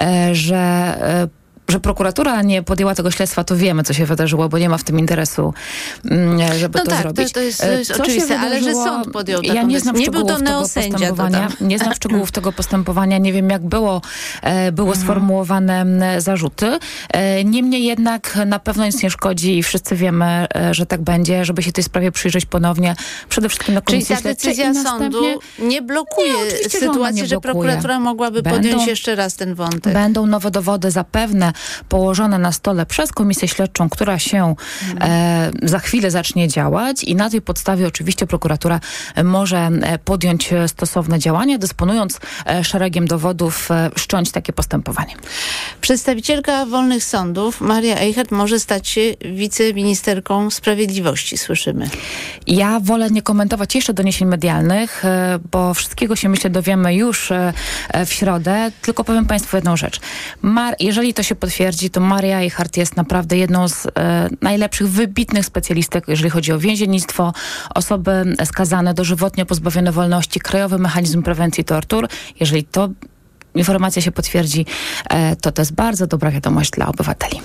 [0.00, 4.58] e, że e, że prokuratura nie podjęła tego śledztwa, to wiemy, co się wydarzyło, bo
[4.58, 5.54] nie ma w tym interesu,
[6.10, 7.32] mm, żeby No to tak, to- zrobić.
[7.32, 9.80] to jest- E, to jest co się oczywiste, ale że sąd podjął Ja taką nie
[9.80, 9.96] znam.
[9.96, 11.12] Nie był to neosędzia.
[11.60, 13.18] Nie znam szczegółów tego postępowania.
[13.18, 14.02] Nie wiem, jak było,
[14.42, 15.04] e, były Mhm.
[15.04, 15.84] sformułowane
[16.18, 16.78] zarzuty.
[17.10, 21.44] E, Niemniej jednak na pewno nic nie szkodzi i wszyscy wiemy, e, że tak będzie,
[21.44, 22.96] żeby się tej sprawie przyjrzeć ponownie.
[23.28, 25.22] Przede wszystkim na Czyli komisji ta śledczej decyzja sądu
[25.58, 27.52] nie blokuje Nie, oczywiście, że sytuacji, nie że blokuje.
[27.52, 29.92] prokuratura mogłaby Będą- podjąć jeszcze raz ten wątek.
[29.94, 31.52] Będą nowe dowody zapewne
[31.88, 34.54] położone na stole przez komisję śledczą, która się
[35.00, 38.80] e, za chwilę zacznie działać i na tej podstawie oczywiście prokuratura
[39.24, 45.14] może e, podjąć stosowne działania, dysponując e, szeregiem dowodów, e, wszcząć takie postępowanie.
[45.80, 49.00] Przedstawicielka wolnych sądów, Maria Eichert, może stać się
[49.34, 51.90] wiceministerką sprawiedliwości, słyszymy.
[52.46, 55.02] Ja wolę nie komentować jeszcze doniesień medialnych,
[55.52, 57.32] bo wszystkiego się myślę dowiemy już
[58.06, 58.70] w środę.
[58.82, 60.00] Tylko powiem Państwu jedną rzecz.
[60.42, 65.46] Mar jeżeli to się potwierdzi, to Maria Eichhardt jest naprawdę jedną z e, najlepszych, wybitnych
[65.46, 67.32] specjalistek, jeżeli chodzi o więziennictwo,
[67.74, 72.08] osoby skazane dożywotnie pozbawione wolności, krajowy mechanizm prewencji tortur.
[72.40, 72.88] Jeżeli to
[73.56, 74.66] informacja się potwierdzi,
[75.10, 77.40] e, to to jest bardzo dobra wiadomość dla obywateli.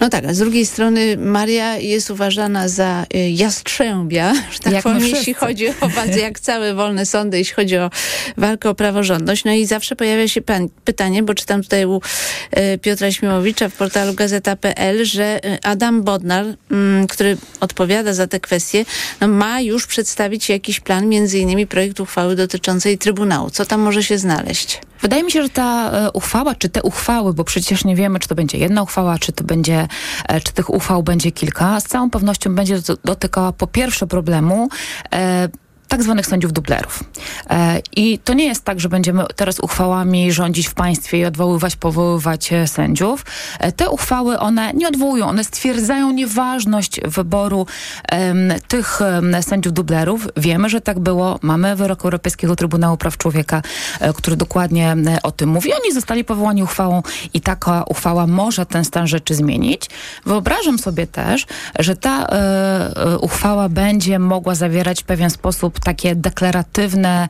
[0.00, 4.82] No tak, a z drugiej strony Maria jest uważana za y, jastrzębia, że tak Jak
[4.82, 7.90] powiem, jeśli chodzi o walkę, jak całe wolne sądy, jeśli chodzi o
[8.36, 9.44] walkę o praworządność.
[9.44, 10.40] No i zawsze pojawia się
[10.84, 17.06] pytanie, bo czytam tutaj u y, Piotra Śmiłowicza w portalu gazeta.pl, że Adam Bodnar, mm,
[17.06, 18.84] który odpowiada za te kwestie,
[19.20, 23.50] no, ma już przedstawić jakiś plan, między innymi projekt uchwały dotyczącej Trybunału.
[23.50, 24.80] Co tam może się znaleźć?
[25.02, 28.28] Wydaje mi się, że ta e, uchwała, czy te uchwały, bo przecież nie wiemy, czy
[28.28, 29.88] to będzie jedna uchwała, czy to będzie,
[30.28, 34.68] e, czy tych uchwał będzie kilka, z całą pewnością będzie doty- dotykała po pierwsze problemu
[35.14, 35.48] e,
[35.90, 37.04] tak zwanych sędziów dublerów.
[37.50, 41.76] E, I to nie jest tak, że będziemy teraz uchwałami rządzić w państwie i odwoływać,
[41.76, 43.26] powoływać e, sędziów.
[43.58, 47.66] E, te uchwały, one nie odwołują, one stwierdzają nieważność wyboru
[48.08, 50.28] em, tych em, sędziów dublerów.
[50.36, 51.38] Wiemy, że tak było.
[51.42, 53.62] Mamy wyrok Europejskiego Trybunału Praw Człowieka,
[54.16, 55.72] który dokładnie o tym mówi.
[55.72, 57.02] Oni zostali powołani uchwałą
[57.34, 59.90] i taka uchwała może ten stan rzeczy zmienić.
[60.26, 61.46] Wyobrażam sobie też,
[61.78, 67.28] że ta e, uchwała będzie mogła zawierać w pewien sposób takie deklaratywne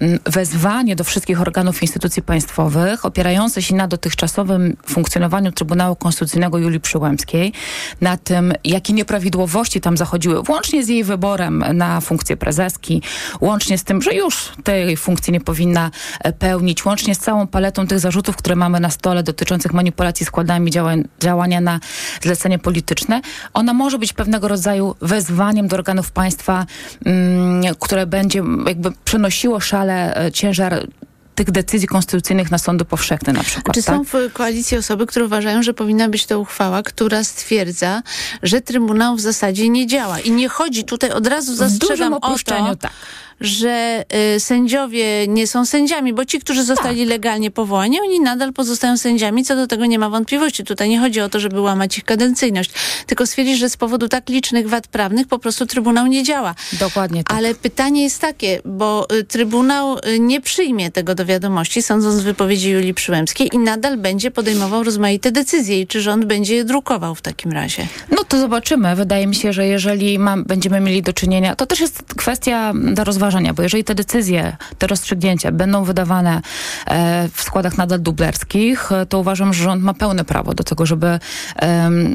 [0.00, 6.80] mm, wezwanie do wszystkich organów instytucji państwowych, opierające się na dotychczasowym funkcjonowaniu Trybunału Konstytucyjnego Julii
[6.80, 7.52] Przyłębskiej,
[8.00, 13.02] na tym, jakie nieprawidłowości tam zachodziły, włącznie z jej wyborem na funkcję prezeski,
[13.40, 17.86] łącznie z tym, że już tej funkcji nie powinna e, pełnić, łącznie z całą paletą
[17.86, 21.80] tych zarzutów, które mamy na stole dotyczących manipulacji składami, działań, działania na
[22.22, 23.20] zlecenie polityczne,
[23.54, 26.66] ona może być pewnego rodzaju wezwaniem do organów państwa,
[27.04, 30.86] mm, które będzie jakby przenosiło szale e, ciężar
[31.34, 33.76] tych decyzji konstytucyjnych na sądy powszechne na przykład.
[33.76, 33.96] Czy tak?
[33.96, 38.02] są w koalicji osoby, które uważają, że powinna być to uchwała, która stwierdza,
[38.42, 40.20] że Trybunał w zasadzie nie działa?
[40.20, 42.92] I nie chodzi tutaj, od razu zastrzegam dużym o to, tak.
[43.40, 44.04] Że
[44.36, 49.44] y, sędziowie nie są sędziami, bo ci, którzy zostali legalnie powołani, oni nadal pozostają sędziami,
[49.44, 50.64] co do tego nie ma wątpliwości.
[50.64, 52.70] Tutaj nie chodzi o to, żeby łamać ich kadencyjność,
[53.06, 56.54] tylko stwierdzić, że z powodu tak licznych wad prawnych po prostu Trybunał nie działa.
[56.72, 57.36] Dokładnie tak.
[57.36, 62.20] Ale pytanie jest takie, bo y, Trybunał y, nie przyjmie tego do wiadomości, sądząc z
[62.20, 65.80] wypowiedzi Julii Przyłębskiej i nadal będzie podejmował rozmaite decyzje.
[65.80, 67.86] I czy rząd będzie je drukował w takim razie?
[68.10, 68.96] No to zobaczymy.
[68.96, 73.04] Wydaje mi się, że jeżeli mam, będziemy mieli do czynienia, to też jest kwestia do
[73.04, 76.42] rozważenia, bo jeżeli te decyzje, te rozstrzygnięcia będą wydawane
[76.86, 80.86] e, w składach nadal dublerskich, e, to uważam, że rząd ma pełne prawo do tego,
[80.86, 81.18] żeby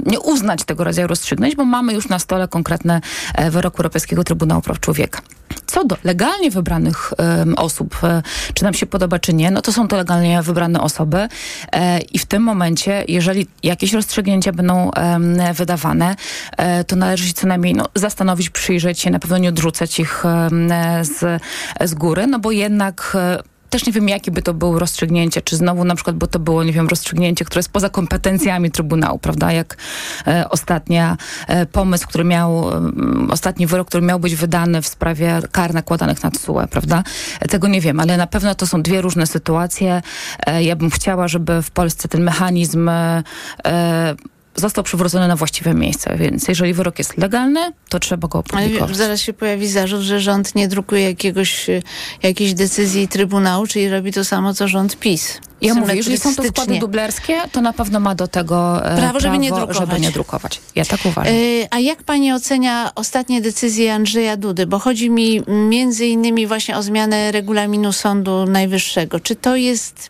[0.06, 3.02] nie uznać tego rodzaju rozstrzygnięć, bo mamy już na stole konkretne
[3.36, 5.22] e, wyrok Europejskiego Trybunału Praw Człowieka.
[5.76, 7.14] Co do legalnie wybranych
[7.58, 8.22] osób, e,
[8.54, 11.28] czy nam się podoba, czy nie, no to są to legalnie wybrane osoby.
[11.72, 14.92] E, i w tym momencie, jeżeli jakieś rozstrzygnięcia będą
[15.54, 16.16] wydawane,
[16.58, 20.24] e, to należy się co najmniej no, zastanowić, przyjrzeć się, na pewno nie odrzucać ich
[21.02, 21.42] z,
[21.86, 23.18] z góry, no bo jednak
[23.70, 26.64] też nie wiem, jakie by to było rozstrzygnięcie, czy znowu na przykład, bo to było,
[26.64, 29.78] nie wiem, rozstrzygnięcie, które jest poza kompetencjami Trybunału, prawda, jak
[30.28, 32.92] e, ostatnia e, pomysł, który miał, e,
[33.30, 37.04] ostatni wyrok, który miał być wydany w sprawie kar nakładanych na TSUE, prawda,
[37.40, 40.02] e, tego nie wiem, ale na pewno to są dwie różne sytuacje.
[40.48, 43.24] E, ja bym chciała, żeby w Polsce ten mechanizm e,
[44.56, 48.98] został przywrócony na właściwe miejsce, więc jeżeli wyrok jest legalny, to trzeba go Ale opublikować.
[48.98, 51.82] zaraz się pojawi zarzut, że rząd nie drukuje jakiegoś, e,
[52.24, 55.40] jakiejś decyzji Trybunału, czyli robi to samo, co rząd PiS.
[55.62, 59.20] Ja mówię, jeżeli są to składy dublerskie, to na pewno ma do tego e, Prawo,
[59.20, 59.78] żeby nie drukować.
[59.78, 60.62] żeby nie drukować.
[60.76, 61.34] Ja tak uważam.
[61.34, 61.38] E,
[61.72, 64.68] A jak pani ocenia ostatnie decyzje Andrzeja Dudy?
[64.68, 69.20] Bo chodzi mi między innymi właśnie o zmianę regulaminu Sądu Najwyższego.
[69.20, 70.10] Czy to jest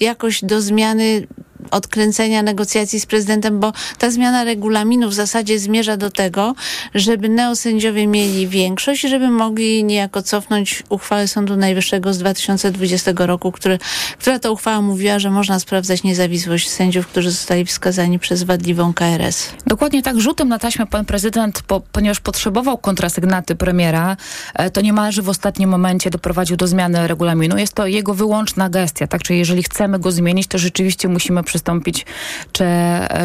[0.00, 1.26] jakoś do zmiany
[1.70, 6.54] odkręcenia negocjacji z prezydentem, bo ta zmiana regulaminu w zasadzie zmierza do tego,
[6.94, 13.78] żeby neosędziowie mieli większość żeby mogli niejako cofnąć uchwałę Sądu Najwyższego z 2020 roku, który,
[14.18, 19.50] która to uchwała mówiła, że można sprawdzać niezawisłość sędziów, którzy zostali wskazani przez wadliwą KRS.
[19.66, 24.16] Dokładnie tak, rzutem na taśmę pan prezydent, po, ponieważ potrzebował kontrasygnaty premiera,
[24.54, 27.58] e, to niemalże w ostatnim momencie doprowadził do zmiany regulaminu.
[27.58, 29.22] Jest to jego wyłączna gestia, tak?
[29.22, 32.06] Czyli jeżeli chcemy go zmienić, to rzeczywiście musimy przystąpić,
[32.52, 32.64] czy,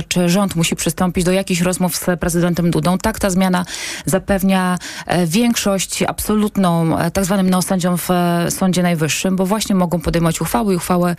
[0.08, 2.98] czy rząd musi przystąpić do jakichś rozmów z prezydentem Dudą.
[2.98, 3.66] Tak, ta zmiana
[4.06, 10.02] zapewnia e, większość absolutną e, tak zwanym neosędziom w e, Sądzie Najwyższym, bo właśnie mogą
[10.02, 11.16] podejmować uchwały i uchwały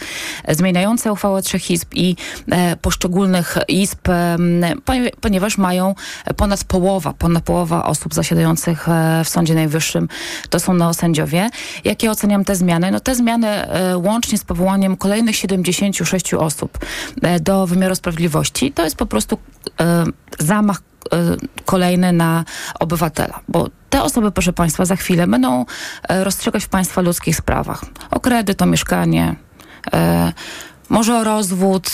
[0.48, 2.16] zmieniające uchwałę trzech izb i
[2.82, 3.98] poszczególnych izb,
[5.20, 5.94] ponieważ mają
[6.36, 8.86] ponad połowa, ponad połowa osób zasiadających
[9.24, 10.08] w Sądzie Najwyższym
[10.50, 11.50] to są neosędziowie.
[11.84, 12.90] Jak ja oceniam te zmiany?
[12.90, 13.48] No te zmiany
[13.96, 16.78] łącznie z powołaniem kolejnych 76 osób
[17.40, 19.38] do wymiaru sprawiedliwości, to jest po prostu
[19.80, 20.04] e,
[20.38, 20.82] zamach
[21.12, 22.44] e, kolejny na
[22.80, 25.64] obywatela, bo te osoby, proszę Państwa, za chwilę będą
[26.08, 27.84] e, rozstrzygać w Państwa ludzkich sprawach.
[28.10, 29.34] O kredyt, o mieszkanie,
[29.92, 30.32] e,
[30.88, 31.90] może o rozwód,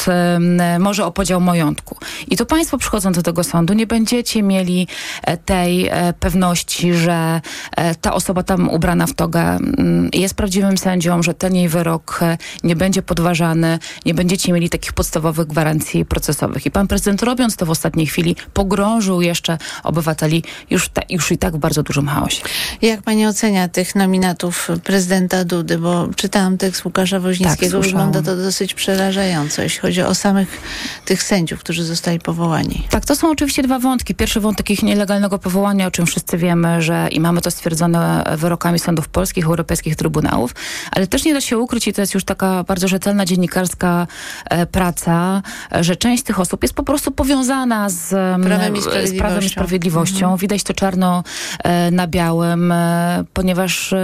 [0.79, 1.97] może o podział majątku.
[2.29, 4.89] I to państwo przychodząc do tego sądu nie będziecie mieli
[5.23, 7.41] e, tej e, pewności, że
[7.77, 12.21] e, ta osoba tam ubrana w togę mm, jest prawdziwym sędzią, że ten jej wyrok
[12.65, 16.67] nie będzie podważany, nie będziecie mieli takich podstawowych gwarancji procesowych.
[16.67, 21.39] I pan prezydent robiąc to w ostatniej chwili pogrążył jeszcze obywateli już, ta, już i
[21.39, 22.43] tak w bardzo dużym chaosie.
[22.83, 25.79] Jak pani ocenia tych nominatów prezydenta Dudy?
[25.79, 27.79] Bo czytałam tekst Łukasza Woźnickiego.
[27.79, 27.87] Tak.
[27.87, 30.61] Wygląda to dosyć przerażająco, jeśli chodzi o samych
[31.05, 32.87] tych sędziów, którzy zostali powołani.
[32.91, 34.15] Tak, to są oczywiście dwa wątki.
[34.15, 38.79] Pierwszy wątek ich nielegalnego powołania, o czym wszyscy wiemy, że i mamy to stwierdzone wyrokami
[38.79, 40.55] sądów polskich, europejskich trybunałów,
[40.91, 44.07] ale też nie da się ukryć, i to jest już taka bardzo rzetelna dziennikarska
[44.51, 45.43] e, praca,
[45.81, 49.19] że część tych osób jest po prostu powiązana z em, Prawem i z Prawem i
[49.19, 49.49] Sprawiedliwością.
[49.49, 50.27] Sprawiedliwością.
[50.27, 50.39] Mhm.
[50.39, 51.25] Widać to czarno
[51.65, 53.95] e, na białym, e, ponieważ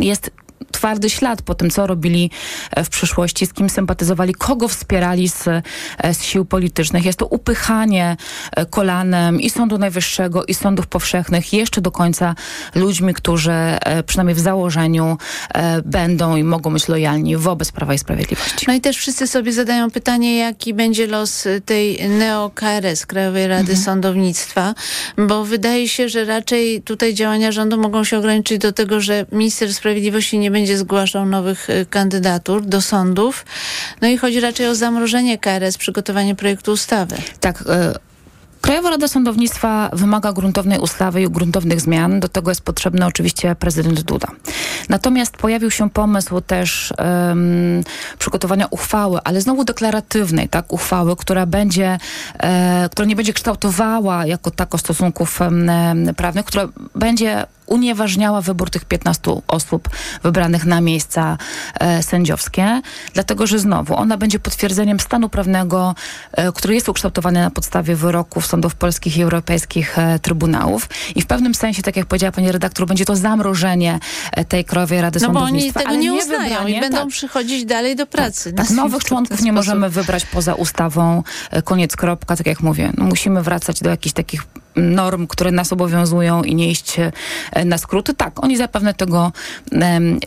[0.00, 0.30] jest
[0.74, 2.30] twardy ślad po tym, co robili
[2.70, 7.04] e, w przyszłości, z kim sympatyzowali, kogo wspierali z, e, z sił politycznych.
[7.04, 8.16] Jest to upychanie
[8.56, 12.34] e, kolanem i Sądu Najwyższego, i sądów powszechnych jeszcze do końca
[12.74, 13.52] ludźmi, którzy
[14.06, 15.18] przynajmniej w założeniu
[15.84, 18.64] będą i mogą być lojalni wobec Prawa i Sprawiedliwości.
[18.68, 23.84] No i też wszyscy sobie zadają pytanie, jaki będzie los tej neo-KRS, Krajowej Rady Mhm.
[23.84, 24.74] Sądownictwa,
[25.16, 29.74] bo wydaje się, że raczej tutaj działania rządu mogą się ograniczyć do tego, że minister
[29.74, 33.46] sprawiedliwości nie będzie zgłaszał nowych y, kandydatur do sądów.
[34.00, 37.16] No i chodzi raczej o zamrożenie KRS, przygotowanie projektu ustawy.
[37.40, 37.64] Tak.
[37.68, 37.94] e,
[38.64, 42.20] Krajowa Rada Sądownictwa wymaga gruntownej ustawy i gruntownych zmian.
[42.20, 44.28] Do tego jest potrzebny oczywiście prezydent Duda.
[44.88, 47.84] Natomiast pojawił się pomysł też em,
[48.18, 50.72] przygotowania uchwały, ale znowu deklaratywnej, tak?
[50.72, 51.98] Uchwały, która będzie,
[52.38, 55.40] e, która nie będzie kształtowała jako tako stosunków
[56.16, 59.88] prawnych, która będzie unieważniała wybór tych 15 osób
[60.22, 61.38] wybranych na miejsca
[61.80, 62.82] e, sędziowskie,
[63.14, 65.94] dlatego że znowu ona będzie potwierdzeniem stanu prawnego,
[66.32, 71.26] e, który jest ukształtowany na podstawie wyroków sądów polskich i europejskich e, trybunałów i w
[71.26, 73.98] pewnym sensie, tak jak powiedziała pani redaktor, będzie to zamrożenie
[74.32, 75.80] e, tej Krajowej Rady No bo oni Sądownictwa.
[75.80, 77.08] tego ale nie uznają wybranie, i będą tak.
[77.08, 78.52] przychodzić dalej do pracy.
[78.52, 81.22] Tak, No, nowych członków nie możemy wybrać poza ustawą.
[81.50, 82.92] E, Koniec, kropka, tak jak mówię.
[82.98, 84.42] No, musimy wracać do jakichś takich
[84.76, 86.96] norm, które nas obowiązują i nie iść
[87.52, 88.14] e, na skróty.
[88.14, 89.32] Tak, oni zapewne tego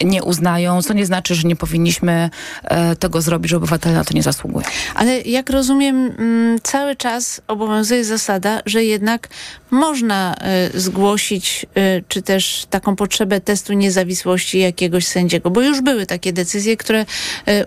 [0.04, 2.30] nie uznają, co nie znaczy, że nie powinniśmy
[2.64, 4.68] e, tego zrobić, że obywatele na to nie zasługują.
[4.96, 9.28] Ale jak rozumiem, mm, cały czas obowiązuje zasada, że jednak
[9.72, 10.36] można
[10.76, 11.66] y, zgłosić
[12.08, 17.06] czy też taką potrzebę testu niezawisłości jakiegoś sędziego, bo już były takie decyzje, które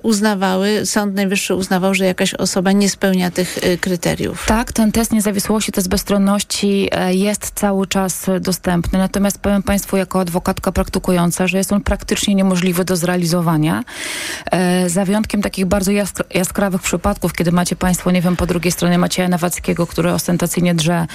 [0.03, 4.45] uznawały, Sąd Najwyższy uznawał, że jakaś osoba nie spełnia tych kryteriów.
[4.47, 10.21] Tak, ten test niezawisłości, test bezstronności e, jest cały czas dostępny, natomiast powiem Państwu jako
[10.21, 13.85] adwokatka praktykująca, że jest on praktycznie niemożliwy do zrealizowania.
[14.51, 18.73] E, za wyjątkiem takich bardzo jaskra jaskrawych przypadków, kiedy macie Państwo, nie wiem, po drugiej
[18.73, 21.07] stronie Macieja Nawackiego, który ostentacyjnie drze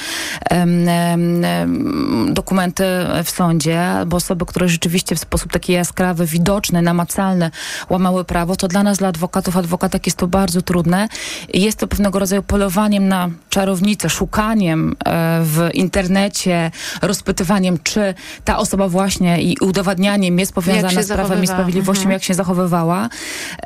[2.30, 2.84] dokumenty
[3.24, 7.52] w sądzie, albo osoby, które rzeczywiście w sposób taki jaskrawy, widoczny, namacalny
[7.90, 11.08] łamały prawo, to dla nas, dla adwokatów, adwokatek jest to bardzo trudne.
[11.54, 18.88] Jest to pewnego rodzaju polowaniem na czarownicę, szukaniem e, w internecie, rozpytywaniem, czy ta osoba
[18.88, 22.12] właśnie i udowadnianiem jest powiązana z prawem i sprawiedliwością, Mhm.
[22.14, 23.10] jak się zachowywała.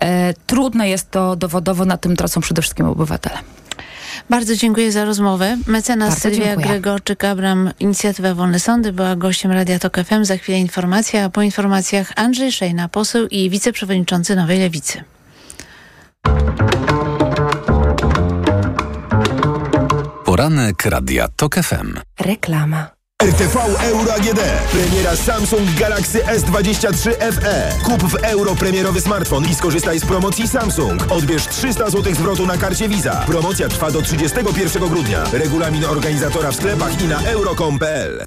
[0.01, 3.37] E, trudne jest to dowodowo, na tym tracą przede wszystkim obywatele.
[4.29, 5.57] Bardzo dziękuję za rozmowę.
[5.67, 6.67] Mecenas Bardzo Sylwia dziękuję.
[6.67, 10.25] Gregorczyk-Abram, Inicjatywa Wolne Sądy, była gościem Radia Tok FM.
[10.25, 15.03] Za chwilę informacja, a po informacjach Andrzej Szejna, poseł i wiceprzewodniczący Nowej Lewicy.
[20.39, 21.99] Poranek Radia TOK FM.
[22.19, 22.87] Reklama.
[23.23, 24.39] RTV Euro AGD.
[24.71, 27.71] Premiera Samsung Galaxy S23 FE.
[27.83, 31.11] Kup w euro premierowy smartfon i skorzystaj z promocji Samsung.
[31.11, 33.23] Odbierz 300 zł zwrotu na karcie Visa.
[33.25, 35.23] Promocja trwa do 31 grudnia.
[35.33, 38.25] Regulamin organizatora w sklepach i na euro.com.pl.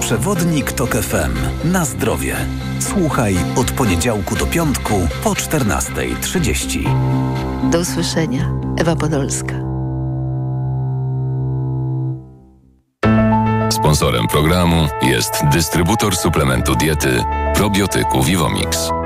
[0.00, 1.34] Przewodnik TOK FM.
[1.64, 2.36] Na zdrowie.
[2.80, 7.70] Słuchaj od poniedziałku do piątku po 14.30.
[7.70, 8.50] Do usłyszenia.
[8.76, 9.67] Ewa Podolska.
[13.70, 18.97] Sponsorem programu jest dystrybutor suplementu diety probiotyku Vivomix.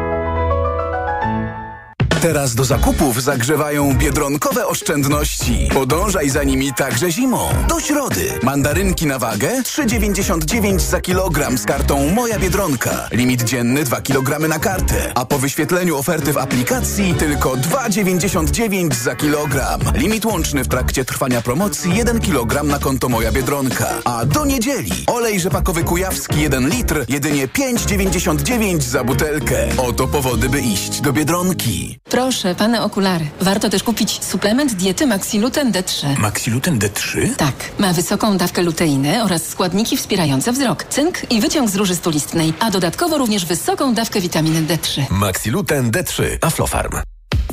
[2.22, 5.68] Teraz do zakupów zagrzewają biedronkowe oszczędności.
[5.74, 7.48] Podążaj za nimi także zimą.
[7.68, 8.32] Do środy.
[8.42, 13.08] Mandarynki na wagę 3,99 za kilogram z kartą Moja Biedronka.
[13.12, 15.12] Limit dzienny 2 kg na kartę.
[15.14, 19.80] A po wyświetleniu oferty w aplikacji tylko 2,99 za kilogram.
[19.94, 23.88] Limit łączny w trakcie trwania promocji 1 kg na konto Moja Biedronka.
[24.04, 29.56] A do niedzieli olej rzepakowy kujawski 1 litr jedynie 5,99 za butelkę.
[29.78, 31.98] Oto powody, by iść do Biedronki.
[32.12, 33.26] Proszę, pane okulary.
[33.40, 36.18] Warto też kupić suplement diety Maxiluten D3.
[36.18, 37.34] Maxiluten D3?
[37.36, 42.52] Tak, ma wysoką dawkę luteiny oraz składniki wspierające wzrok, cynk i wyciąg z róży stulistnej,
[42.60, 45.02] a dodatkowo również wysoką dawkę witaminy D3.
[45.10, 46.22] Maxiluten D3.
[46.40, 46.92] Aflofarm.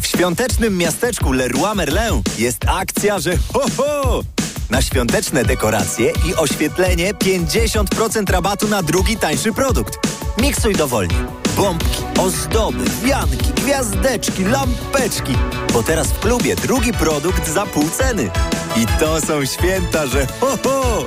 [0.01, 4.21] W świątecznym miasteczku Leroy Merlin jest akcja, że ho, ho!
[4.69, 9.99] Na świąteczne dekoracje i oświetlenie 50% rabatu na drugi tańszy produkt.
[10.41, 11.15] Miksuj dowolnie.
[11.55, 15.33] Bombki, ozdoby, wianki, gwiazdeczki, lampeczki.
[15.73, 18.29] Bo teraz w klubie drugi produkt za pół ceny.
[18.75, 21.05] I to są święta, że ho, ho!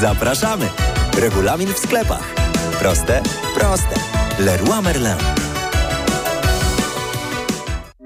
[0.00, 0.68] Zapraszamy.
[1.18, 2.34] Regulamin w sklepach.
[2.78, 3.22] Proste?
[3.54, 3.94] Proste.
[4.38, 5.16] Leroy Merlin.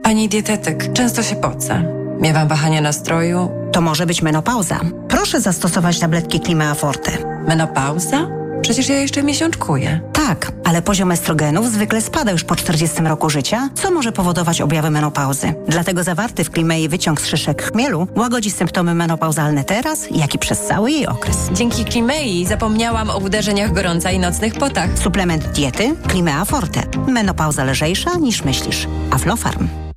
[0.02, 1.99] Pani dietetyk, często się pocę.
[2.20, 3.50] Miewam wahania nastroju.
[3.72, 4.80] To może być menopauza.
[5.08, 7.12] Proszę zastosować tabletki Klima Forte.
[7.48, 8.28] Menopauza?
[8.62, 10.00] Przecież ja jeszcze miesiączkuję.
[10.12, 14.90] Tak, ale poziom estrogenów zwykle spada już po 40 roku życia, co może powodować objawy
[14.90, 15.54] menopauzy.
[15.68, 20.60] Dlatego zawarty w Klimei wyciąg z szyszek chmielu łagodzi symptomy menopauzalne teraz, jak i przez
[20.60, 21.36] cały jej okres.
[21.52, 24.90] Dzięki Klimei zapomniałam o uderzeniach gorąca i nocnych potach.
[24.98, 26.82] Suplement diety Klimea Forte.
[27.08, 28.86] Menopauza lżejsza niż myślisz.
[29.10, 29.89] Aflofarm.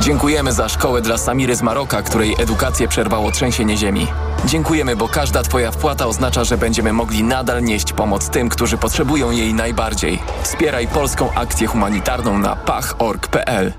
[0.00, 4.06] Dziękujemy za szkołę dla Samiry z Maroka, której edukację przerwało trzęsienie ziemi.
[4.44, 9.30] Dziękujemy, bo każda Twoja wpłata oznacza, że będziemy mogli nadal nieść pomoc tym, którzy potrzebują
[9.30, 10.18] jej najbardziej.
[10.42, 13.72] Wspieraj polską akcję humanitarną na pach.org.pl.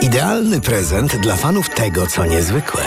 [0.00, 2.82] Idealny prezent dla fanów tego, co niezwykłe.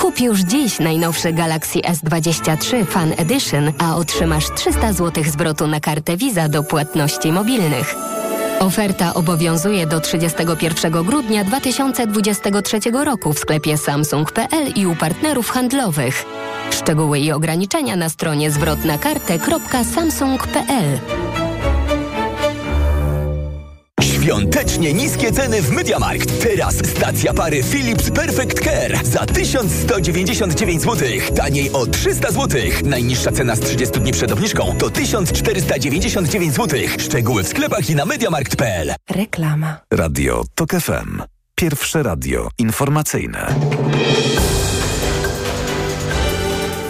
[0.00, 6.16] Kup już dziś najnowszy Galaxy S23 Fan Edition, a otrzymasz 300 zł zwrotu na kartę
[6.16, 7.94] Visa do płatności mobilnych.
[8.60, 16.24] Oferta obowiązuje do 31 grudnia 2023 roku w sklepie samsung.pl i u partnerów handlowych.
[16.70, 21.00] Szczegóły i ograniczenia na stronie zwrotnakartę.samsung.pl
[24.22, 26.42] Świątecznie niskie ceny w Mediamarkt.
[26.42, 31.08] Teraz stacja pary Philips Perfect Care za 1199 zł.
[31.36, 32.60] Taniej o 300 zł.
[32.84, 36.80] Najniższa cena z 30 dni przed obniżką to 1499 zł.
[36.98, 38.94] Szczegóły w sklepach i na mediamarkt.pl.
[39.10, 39.76] Reklama.
[39.92, 41.22] Radio TOK FM.
[41.54, 43.54] Pierwsze radio informacyjne.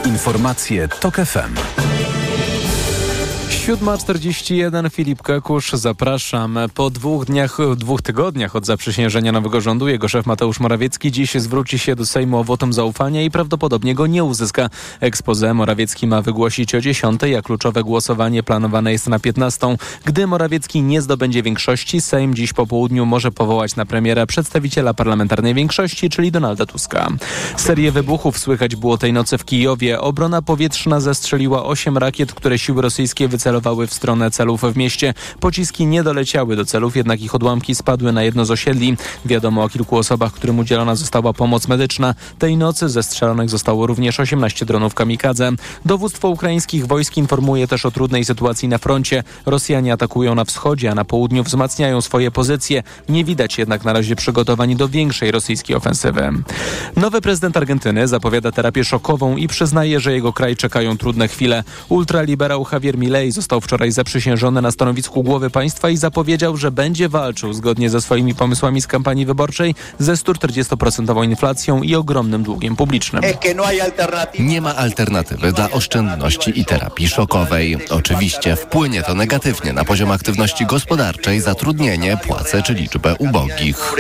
[0.05, 1.55] Informacje TOK FM.
[3.61, 6.59] 7.41 Filip Kekusz, zapraszam.
[6.75, 11.79] Po dwóch dniach, dwóch tygodniach od zaprzysiężenia nowego rządu jego szef Mateusz Morawiecki dziś zwróci
[11.79, 14.71] się do Sejmu o wotum zaufania i prawdopodobnie go nie uzyska.
[15.01, 19.77] Expose Morawiecki ma wygłosić o 10, a kluczowe głosowanie planowane jest na 15.
[20.05, 25.55] Gdy Morawiecki nie zdobędzie większości, Sejm dziś po południu może powołać na premiera przedstawiciela parlamentarnej
[25.55, 27.09] większości, czyli Donalda Tuska.
[27.57, 30.01] Serię wybuchów słychać było tej nocy w Kijowie.
[30.01, 35.14] Obrona powietrzna zestrzeliła 8 rakiet, które siły rosyjskie wycelowały w stronę celów w mieście.
[35.40, 38.96] Pociski nie doleciały do celów, jednak ich odłamki spadły na jedno z osiedli.
[39.24, 42.14] Wiadomo o kilku osobach, którym udzielona została pomoc medyczna.
[42.38, 45.53] Tej nocy zestrzelonych zostało również 18 dronów kamikadze.
[45.84, 49.22] Dowództwo ukraińskich wojsk informuje też o trudnej sytuacji na froncie.
[49.46, 52.82] Rosjanie atakują na wschodzie, a na południu wzmacniają swoje pozycje.
[53.09, 56.30] Nie widać jednak na razie przygotowań do większej rosyjskiej ofensywy.
[56.96, 61.64] Nowy prezydent Argentyny zapowiada terapię szokową i przyznaje, że jego kraj czekają trudne chwile.
[61.88, 67.53] Ultraliberał Javier Milei został wczoraj zaprzysiężony na stanowisku głowy państwa i zapowiedział, że będzie walczył
[67.53, 73.22] zgodnie ze swoimi pomysłami z kampanii wyborczej ze 140% inflacją i ogromnym długiem publicznym.
[74.38, 77.76] Nie ma alternatywy dla oszczędności i terapii szokowej.
[77.91, 83.95] Oczywiście wpłynie to negatywnie na poziom aktywności gospodarczej, zatrudnienie, płace czy liczbę ubogich.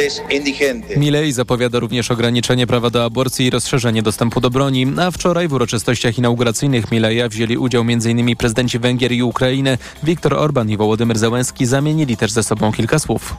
[0.96, 5.52] Milei zapowiada również ograniczenie prawa do aborcji i rozszerzenie dostępu do broni, a wczoraj w
[5.52, 8.36] uroczystościach inauguracyjnych Mileja wzięli udział m.in.
[8.36, 9.78] prezydenci Węgier i Ukrainy.
[10.02, 13.34] Viktor Orban i Wołodymyr Zełenski zamienili też ze sobą kilka słów.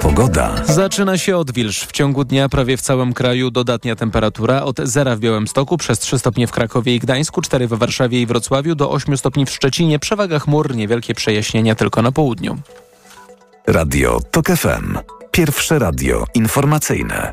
[0.00, 0.54] Pogoda.
[0.64, 1.80] Zaczyna się odwilż.
[1.80, 6.18] W ciągu dnia prawie w całym kraju dodatnia temperatura od zera w Białymstoku przez 3
[6.18, 9.98] stopnie w Krakowie i Gdańsku, 4 w Warszawie i Wrocławiu do 8 stopni w Szczecinie.
[9.98, 12.58] Przewaga chmur, niewielkie przejaśnienia tylko na południu.
[13.66, 14.98] Radio TOK FM.
[15.30, 17.32] Pierwsze radio informacyjne.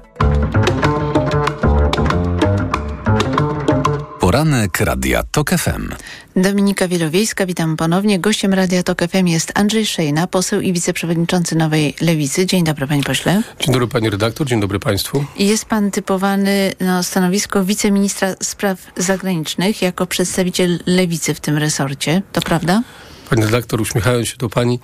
[4.33, 5.89] Poranek Radia TOK FM.
[6.35, 8.19] Dominika Wielowiejska, witam ponownie.
[8.19, 12.45] Gościem Radia Tok FM jest Andrzej Szejna, poseł i wiceprzewodniczący Nowej Lewicy.
[12.45, 13.41] Dzień dobry, panie pośle.
[13.59, 15.25] Dzień dobry, pani redaktor, dzień dobry państwu.
[15.39, 22.21] Jest pan typowany na stanowisko wiceministra spraw zagranicznych jako przedstawiciel Lewicy w tym resorcie.
[22.31, 22.81] To prawda?
[23.29, 24.79] Pani redaktor, uśmiechając się do pani,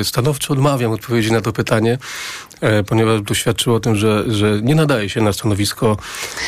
[0.00, 1.98] e, stanowczo odmawiam odpowiedzi na to pytanie,
[2.60, 5.96] e, ponieważ doświadczyło o tym, że, że nie nadaje się na stanowisko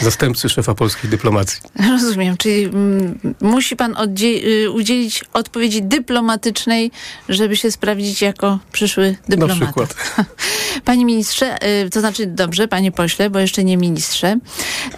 [0.00, 1.60] zastępcy szefa polskiej dyplomacji.
[1.90, 6.90] Rozumiem, czyli mm, musi pan y, udzielić odpowiedzi dyplomatycznej,
[7.28, 9.60] żeby się sprawdzić jako przyszły dyplomata.
[9.60, 9.94] Na przykład.
[10.84, 11.56] Panie ministrze,
[11.86, 14.96] y, to znaczy dobrze, panie pośle, bo jeszcze nie ministrze, y,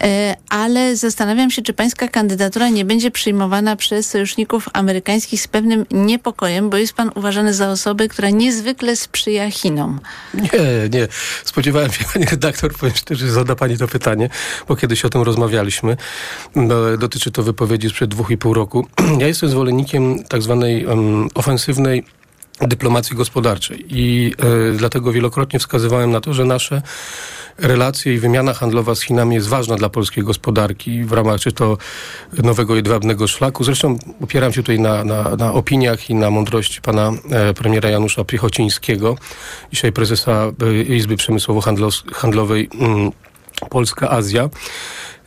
[0.49, 6.69] ale zastanawiam się, czy pańska kandydatura nie będzie przyjmowana przez sojuszników amerykańskich z pewnym niepokojem,
[6.69, 9.99] bo jest pan uważany za osobę, która niezwykle sprzyja Chinom.
[10.33, 10.49] Nie,
[10.89, 11.02] nie.
[11.45, 14.29] Spodziewałem się, pani redaktor, powiem szczerze, że zada pani to pytanie,
[14.67, 15.97] bo kiedyś o tym rozmawialiśmy.
[16.55, 18.87] No, dotyczy to wypowiedzi sprzed dwóch i pół roku.
[19.19, 20.85] Ja jestem zwolennikiem tak zwanej
[21.35, 22.03] ofensywnej
[22.61, 24.33] dyplomacji gospodarczej i
[24.73, 26.81] y, dlatego wielokrotnie wskazywałem na to, że nasze
[27.57, 31.77] relacje i wymiana handlowa z Chinami jest ważna dla polskiej gospodarki w ramach czy to
[32.43, 33.63] nowego jedwabnego szlaku.
[33.63, 38.23] Zresztą opieram się tutaj na, na, na opiniach i na mądrości pana e, premiera Janusza
[38.23, 39.15] Piechocińskiego,
[39.71, 43.11] dzisiaj prezesa e, Izby Przemysłowo-Handlowej mm,
[43.69, 44.49] Polska-Azja.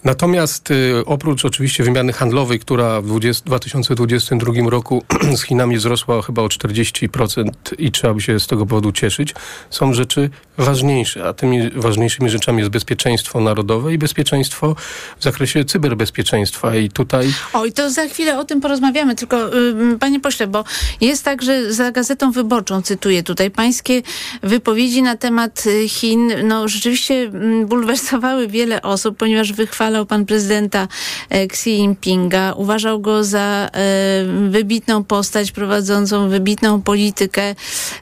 [0.07, 5.03] Natomiast y, oprócz oczywiście wymiany handlowej, która w 20, 2022 roku
[5.39, 9.35] z Chinami wzrosła chyba o 40% i trzeba by się z tego powodu cieszyć,
[9.71, 14.77] są rzeczy ważniejsze, a tymi ważniejszymi rzeczami jest bezpieczeństwo narodowe i bezpieczeństwo
[15.19, 16.77] w zakresie cyberbezpieczeństwa.
[16.77, 17.33] I tutaj...
[17.53, 20.65] Oj, to za chwilę o tym porozmawiamy, tylko y, panie pośle, bo
[21.01, 24.03] jest tak, że za Gazetą Wyborczą, cytuję tutaj, pańskie
[24.43, 29.53] wypowiedzi na temat y, Chin, no rzeczywiście mm, bulwersowały wiele osób, ponieważ
[29.97, 30.89] wychwalał pan prezydenta
[31.31, 37.55] e, Xi Jinpinga, uważał go za e, wybitną postać prowadzącą wybitną politykę.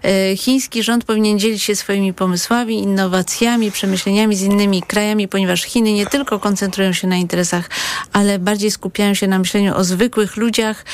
[0.02, 5.92] E, chiński rząd powinien dzielić się swoimi pomysłami innowacjami, przemyśleniami z innymi krajami, ponieważ Chiny
[5.92, 7.70] nie tylko koncentrują się na interesach,
[8.12, 10.84] ale bardziej skupiają się na myśleniu o zwykłych ludziach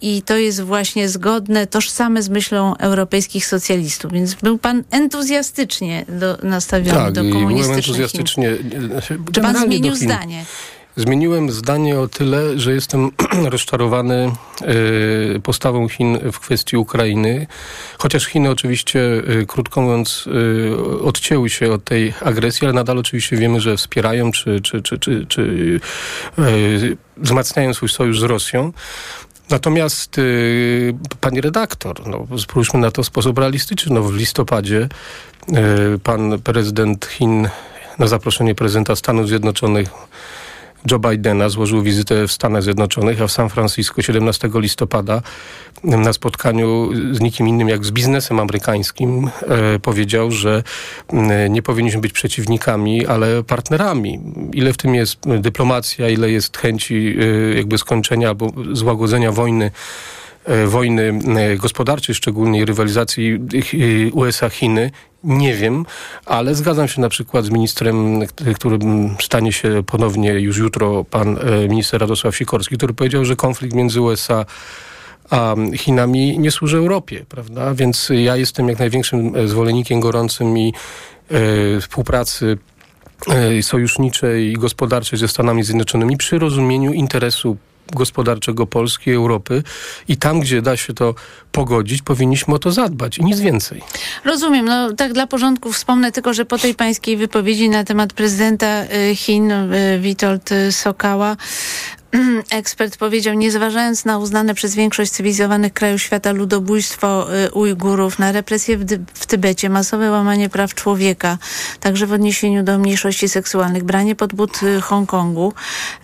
[0.00, 4.12] i to jest właśnie zgodne, tożsame z myślą europejskich socjalistów.
[4.12, 8.56] Więc był pan entuzjastycznie do, nastawiony tak, do komunistycznych byłem entuzjastycznie.
[9.32, 10.44] Czy pan zmienił zdanie?
[10.96, 13.10] Zmieniłem zdanie o tyle, że jestem
[13.54, 14.32] rozczarowany
[15.36, 17.46] y, postawą Chin w kwestii Ukrainy.
[17.98, 23.36] Chociaż Chiny oczywiście, y, krótko mówiąc, y, odcięły się od tej agresji, ale nadal oczywiście
[23.36, 25.80] wiemy, że wspierają czy, czy, czy, czy, czy
[27.16, 28.72] wzmacniają swój sojusz z Rosją.
[29.50, 33.94] Natomiast y, pani redaktor, no, spójrzmy na to w sposób realistyczny.
[33.94, 34.88] No, w listopadzie
[35.48, 37.48] y, pan prezydent Chin
[37.98, 39.88] na zaproszenie prezydenta Stanów Zjednoczonych
[40.90, 45.22] Joe Bidena złożył wizytę w Stanach Zjednoczonych, a w San Francisco 17 listopada
[45.84, 50.62] na spotkaniu z nikim innym jak z biznesem amerykańskim e, powiedział, że
[51.50, 54.20] nie powinniśmy być przeciwnikami, ale partnerami.
[54.52, 57.16] Ile w tym jest dyplomacja, ile jest chęci
[57.52, 59.70] e, jakby skończenia albo złagodzenia wojny
[60.44, 61.20] e, wojny
[61.56, 64.90] gospodarczej, szczególnie rywalizacji e, USA-Chiny,
[65.24, 65.86] nie wiem,
[66.26, 68.20] ale zgadzam się na przykład z ministrem,
[68.54, 73.74] którym stanie się ponownie już jutro pan e, minister Radosław Sikorski, który powiedział, że konflikt
[73.74, 74.46] między USA
[75.30, 77.74] a Chinami nie służy Europie, prawda?
[77.74, 80.72] Więc ja jestem jak największym e, zwolennikiem gorącym i
[81.30, 82.58] e, współpracy
[83.62, 87.56] sojuszniczej i gospodarczej ze Stanami Zjednoczonymi przy rozumieniu interesu
[87.92, 89.62] gospodarczego Polski, Europy
[90.08, 91.14] i tam, gdzie da się to
[91.52, 93.82] pogodzić, powinniśmy o to zadbać i nic więcej.
[94.24, 94.64] Rozumiem.
[94.64, 99.16] No tak dla porządku wspomnę tylko, że po tej pańskiej wypowiedzi na temat prezydenta y,
[99.16, 101.36] Chin y, Witold Sokała
[102.50, 108.32] ekspert powiedział, nie zważając na uznane przez większość cywilizowanych krajów świata ludobójstwo y, Ujgurów, na
[108.32, 108.84] represje w,
[109.14, 111.38] w Tybecie, masowe łamanie praw człowieka,
[111.80, 115.52] także w odniesieniu do mniejszości seksualnych, branie pod but y, Hongkongu,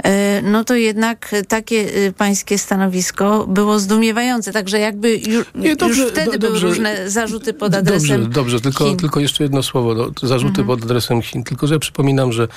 [0.07, 0.11] y,
[0.42, 1.86] no to jednak takie
[2.18, 4.52] pańskie stanowisko było zdumiewające.
[4.52, 6.66] Także jakby ju, Nie, dobrze, już wtedy do- były dobrze.
[6.66, 8.96] różne zarzuty pod adresem Dobrze, dobrze, tylko, Chin.
[8.96, 10.66] tylko jeszcze jedno słowo, no, zarzuty Mhm.
[10.66, 11.44] pod adresem Chin.
[11.44, 12.48] Tylko, że przypominam, że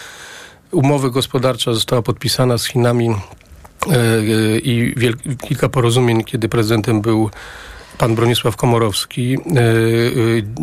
[0.72, 3.16] umowa gospodarcza została podpisana z Chinami e,
[3.92, 4.96] e, i
[5.48, 7.30] kilka porozumień, kiedy prezydentem był
[7.98, 9.34] pan Bronisław Komorowski.
[9.36, 9.40] E,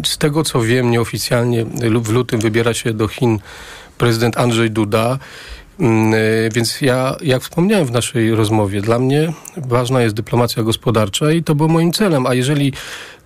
[0.07, 1.65] z tego, co wiem, nieoficjalnie
[2.01, 3.39] w lutym wybiera się do Chin
[3.99, 5.19] prezydent Andrzej Duda.
[5.81, 6.15] Mm,
[6.55, 11.55] Więc ja, jak wspomniałem w naszej rozmowie, dla mnie ważna jest dyplomacja gospodarcza i to
[11.55, 12.27] było moim celem.
[12.27, 12.73] A jeżeli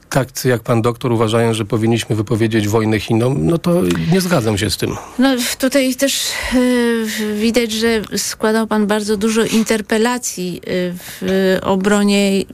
[0.08, 3.82] tak jak pan doktor uważają, że powinniśmy wypowiedzieć wojnę Chinom, no to
[4.12, 4.96] nie zgadzam się z tym.
[5.18, 5.28] No
[5.58, 7.06] tutaj też y,
[7.40, 10.60] widać, że składał pan bardzo dużo interpelacji y,
[10.94, 12.44] w obronie y,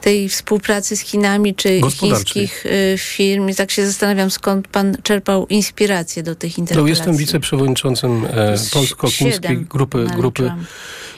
[0.00, 3.48] tej współpracy z Chinami czy chińskich y, firm.
[3.48, 6.90] I tak się zastanawiam, skąd pan czerpał inspirację do tych No, interpelacji.
[6.90, 10.52] jestem wiceprzewodniczącym e, polsko-chińskiej grupy, grupy.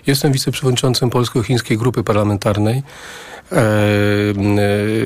[0.07, 2.83] Jestem wiceprzewodniczącym polsko-chińskiej grupy parlamentarnej.
[3.53, 4.35] E, e,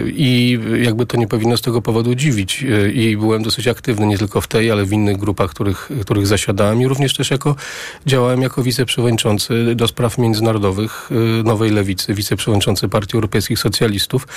[0.07, 2.65] I jakby to nie powinno z tego powodu dziwić.
[2.65, 6.27] E, I byłem dosyć aktywny nie tylko w tej, ale w innych grupach, których, których
[6.27, 6.81] zasiadałem.
[6.81, 7.57] I również też jako
[8.07, 11.11] działałem jako wiceprzewodniczący do spraw międzynarodowych
[11.45, 14.29] Nowej Lewicy, wiceprzewodniczący Partii Europejskich Socjalistów.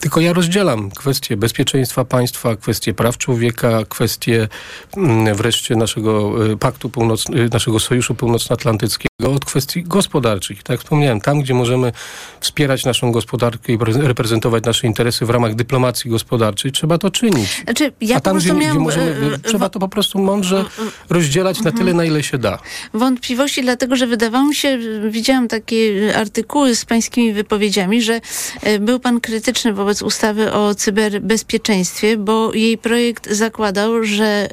[0.00, 4.48] Tylko ja rozdzielam kwestie bezpieczeństwa państwa, kwestie praw człowieka, kwestie
[4.96, 10.62] mm, wreszcie naszego paktu północ, naszego sojuszu północnoatlantyckiego od kwestii gospodarczych.
[10.62, 11.92] Tak jak wspomniałem, tam gdzie możemy
[12.40, 17.62] wspierać naszą gospodarkę i pre- reprezentować nasze interesy w ramach dyplomacji gospodarczej, trzeba to czynić.
[17.64, 20.64] Znaczy, ja A tam, gdzie, gdzie możemy, y, y, trzeba to po prostu mądrze
[21.10, 22.58] rozdzielać na tyle, na ile się da.
[22.94, 24.78] wątpliwości, dlatego że wydawało mi się,
[25.10, 28.20] widziałam takie artykuły z pańskimi wypowiedziami, że
[28.62, 34.48] e, był pan krytyczny wobec ustawy o cyberbezpieczeństwie, bo jej projekt zakładał, że e,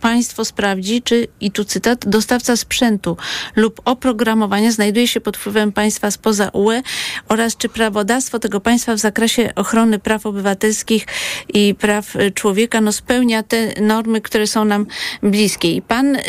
[0.00, 3.16] państwo sprawdzi, czy, i tu cytat, dostawca sprzętu
[3.56, 6.82] lub oprogramowania znajduje się pod wpływem państwa spoza UE
[7.28, 11.06] oraz czy prawodawstwo tego państwa w zakresie ochrony praw obywatelskich
[11.54, 14.86] i praw e, człowieka no, spełnia te normy, które są nam
[15.22, 15.72] bliskie.
[15.72, 16.22] I pan, y,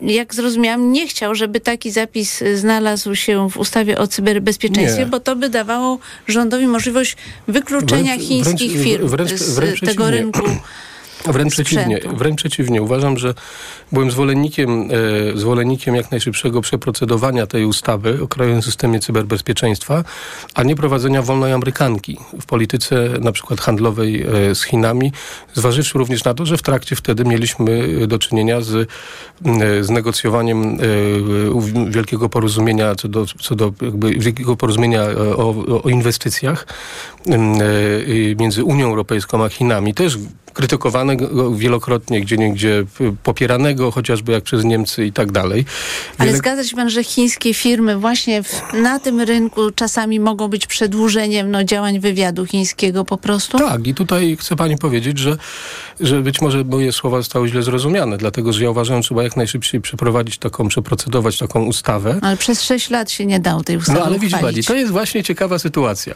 [0.00, 5.06] jak zrozumiałam, nie chciał, żeby taki zapis y, znalazł się w ustawie o cyberbezpieczeństwie, Nie.
[5.06, 7.16] bo to by dawało rządowi możliwość
[7.48, 10.40] wykluczenia Wręcz- chińskich wręcz- firm wręcz- z tego rynku.
[11.32, 12.82] Wręcz przeciwnie, wręcz przeciwnie.
[12.82, 13.34] Uważam, że
[13.92, 14.88] byłem zwolennikiem,
[15.34, 20.04] e, zwolennikiem jak najszybszego przeprocedowania tej ustawy o krajowym systemie cyberbezpieczeństwa,
[20.54, 25.12] a nie prowadzenia wolnej amerykanki w polityce na przykład handlowej e, z Chinami,
[25.54, 29.90] zważywszy również na to, że w trakcie wtedy mieliśmy e, do czynienia z, e, z
[29.90, 36.66] negocjowaniem e, wielkiego porozumienia co do, co do jakby wielkiego porozumienia e, o, o inwestycjach
[38.38, 39.94] między Unią Europejską a Chinami.
[39.94, 40.18] Też
[40.54, 42.84] krytykowanego wielokrotnie, gdzie niegdzie
[43.22, 45.64] popieranego, chociażby jak przez Niemcy i tak dalej.
[46.18, 50.48] Ale Wiele- zgadza się pan, że chińskie firmy właśnie w, na tym rynku czasami mogą
[50.48, 53.58] być przedłużeniem no, działań wywiadu chińskiego po prostu?
[53.58, 55.36] Tak, i tutaj chcę pani powiedzieć, że,
[56.00, 59.36] że być może moje słowa zostały źle zrozumiane, dlatego że ja uważam, że trzeba jak
[59.36, 62.18] najszybciej przeprowadzić taką, przeprocedować taką ustawę.
[62.22, 64.92] Ale przez sześć lat się nie dało tej ustawy No ale widzi pani, to jest
[64.92, 66.14] właśnie ciekawa sytuacja,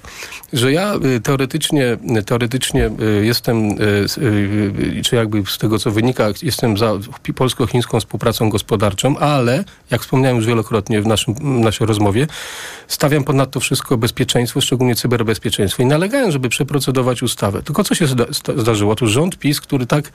[0.52, 4.08] że ja y, teoretycznie, teoretycznie y, jestem y,
[5.04, 6.92] czy jakby z tego co wynika, jestem za
[7.36, 12.26] polsko-chińską współpracą gospodarczą, ale jak wspomniałem już wielokrotnie w naszym, naszej rozmowie,
[12.88, 17.62] stawiam ponad to wszystko bezpieczeństwo, szczególnie cyberbezpieczeństwo i nalegałem, żeby przeprocedować ustawę.
[17.62, 18.24] Tylko co się zda
[18.56, 18.92] zdarzyło?
[18.92, 20.12] Otóż rząd PiS, który tak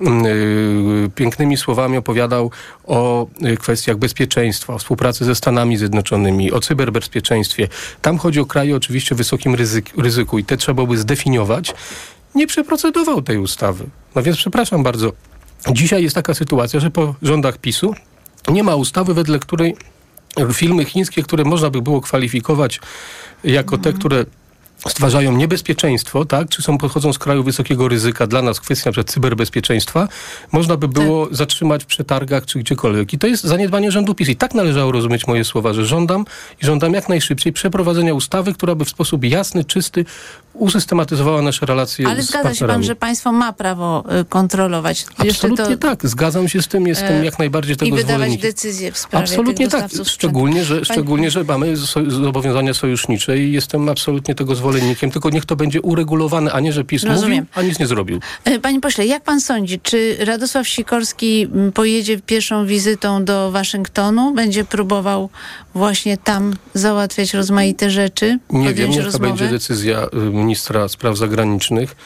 [0.00, 2.50] yy, pięknymi słowami opowiadał
[2.84, 3.26] o
[3.58, 7.68] kwestiach bezpieczeństwa, o współpracy ze Stanami Zjednoczonymi, o cyberbezpieczeństwie.
[8.02, 11.74] Tam chodzi o kraje oczywiście o wysokim ryzyku, ryzyku i te trzeba byłoby zdefiniować.
[12.36, 13.84] Nie przeprocedował tej ustawy.
[14.14, 15.12] No więc przepraszam bardzo.
[15.72, 17.94] Dzisiaj jest taka sytuacja, że po rządach PiSu
[18.48, 19.76] nie ma ustawy, wedle której
[20.52, 22.80] filmy chińskie, które można by było kwalifikować
[23.44, 24.24] jako te, które
[24.88, 26.48] stwarzają niebezpieczeństwo, tak?
[26.48, 29.04] czy są, pochodzą z kraju wysokiego ryzyka, dla nas kwestia np.
[29.04, 30.08] cyberbezpieczeństwa,
[30.52, 31.36] można by było tak.
[31.36, 33.12] zatrzymać w przetargach czy gdziekolwiek.
[33.12, 34.28] I to jest zaniedbanie rządu PiS.
[34.28, 36.24] I tak należało rozumieć moje słowa, że żądam
[36.62, 40.04] i żądam jak najszybciej przeprowadzenia ustawy, która by w sposób jasny, czysty
[40.52, 45.06] usystematyzowała nasze relacje Ale z zgadza się pan, że państwo ma prawo y, kontrolować.
[45.18, 45.88] Absolutnie to...
[45.88, 48.50] tak, zgadzam się z tym, jestem e, jak najbardziej tego I wydawać zwolennikiem.
[48.50, 51.76] decyzje w sprawie Absolutnie tak, szczególnie że, szczególnie, że mamy
[52.08, 54.65] zobowiązania sojusznicze i jestem absolutnie tego zwolennikiem,
[55.12, 57.30] tylko niech to będzie uregulowane, a nie, że PiS Rozumiem.
[57.30, 58.20] mówił, a nic nie zrobił.
[58.44, 64.64] E, panie pośle, jak pan sądzi, czy Radosław Sikorski pojedzie pierwszą wizytą do Waszyngtonu, będzie
[64.64, 65.30] próbował
[65.74, 68.38] właśnie tam załatwiać rozmaite rzeczy?
[68.50, 71.96] Nie wiem, jaka będzie decyzja y, ministra spraw zagranicznych,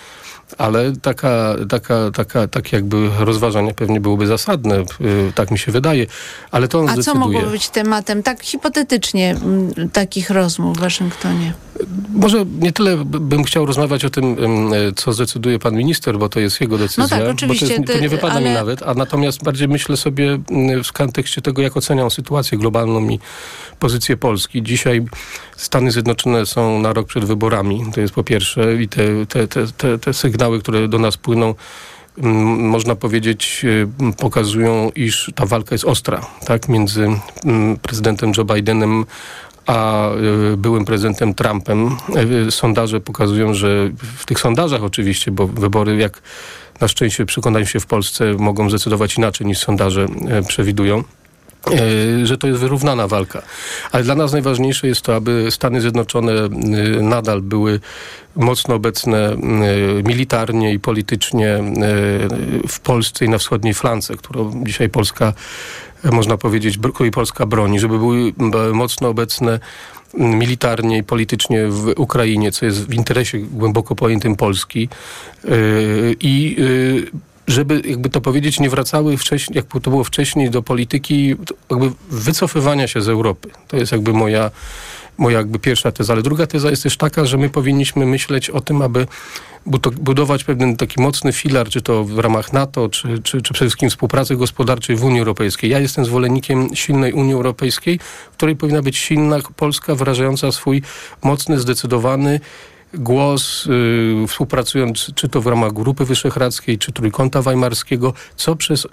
[0.58, 6.06] ale taka, taka, taka, tak jakby rozważania pewnie byłyby zasadne, y, tak mi się wydaje,
[6.50, 7.14] ale to on A zdecyduje.
[7.14, 9.36] co mogłoby być tematem, tak hipotetycznie,
[9.92, 11.52] takich rozmów w Waszyngtonie?
[12.14, 14.36] Może nie tyle bym chciał rozmawiać o tym,
[14.96, 17.98] co zdecyduje pan minister, bo to jest jego decyzja, no tak, oczywiście, to, jest, to
[18.00, 18.48] nie wypada ale...
[18.48, 20.38] mi nawet, a natomiast bardziej myślę sobie
[20.84, 23.18] w kontekście tego, jak oceniam sytuację globalną i
[23.78, 24.62] pozycję Polski.
[24.62, 25.04] Dzisiaj
[25.60, 29.98] Stany Zjednoczone są na rok przed wyborami, to jest po pierwsze i te, te, te,
[29.98, 31.54] te, sygnały, które do nas płyną,
[32.56, 33.66] można powiedzieć,
[34.18, 37.08] pokazują, iż ta walka jest ostra, tak, między
[37.82, 39.04] prezydentem Joe Bidenem
[39.66, 40.10] a
[40.56, 41.96] byłym prezydentem Trumpem.
[42.50, 46.22] Sondaże pokazują, że w tych sondażach oczywiście, bo wybory jak
[46.80, 50.06] na szczęście przekonałem się w Polsce mogą zdecydować inaczej niż sondaże
[50.48, 51.04] przewidują
[52.24, 53.42] że to jest wyrównana walka.
[53.92, 56.48] Ale dla nas najważniejsze jest to, aby Stany Zjednoczone e,
[57.02, 57.80] nadal były
[58.36, 59.36] mocno obecne e,
[60.02, 61.58] militarnie i politycznie
[62.68, 65.32] w Polsce i na wschodniej flance, którą dzisiaj Polska,
[66.04, 68.32] można powiedzieć, której Polska broni, żeby były
[68.72, 69.60] mocno obecne
[70.14, 74.88] militarnie i politycznie w Ukrainie, co jest w interesie głęboko pojętym Polski
[76.20, 76.56] i
[77.46, 81.36] żeby, jakby to powiedzieć, nie wracały wcześniej, jak to było wcześniej, do polityki
[81.70, 83.50] jakby wycofywania się z Europy.
[83.68, 84.50] To jest jakby moja,
[85.18, 86.12] moja jakby pierwsza teza.
[86.12, 89.06] Ale druga teza jest też taka, że my powinniśmy myśleć o tym, aby
[90.00, 93.90] budować pewien taki mocny filar, czy to w ramach NATO, czy, czy, czy przede wszystkim
[93.90, 95.70] współpracy gospodarczej w Unii Europejskiej.
[95.70, 97.98] Ja jestem zwolennikiem silnej Unii Europejskiej,
[98.32, 100.82] w której powinna być silna Polska, wyrażająca swój
[101.22, 102.40] mocny, zdecydowany
[102.94, 108.86] głos, yy, współpracując czy to w ramach Grupy Wyszehradzkiej, czy Trójkąta Weimarskiego, co przez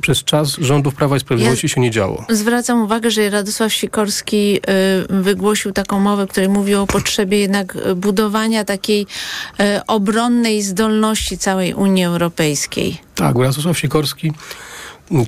[0.00, 2.24] przez czas rządów Prawa i Sprawiedliwości ja się nie działo.
[2.28, 4.60] Zwracam uwagę, że Radosław Sikorski
[5.10, 9.02] y, wygłosił taką mowę, której mówi o potrzebie jednak budowania takiej
[9.60, 12.98] y, obronnej zdolności całej Unii Europejskiej.
[13.14, 14.32] Tak, Radosław Sikorski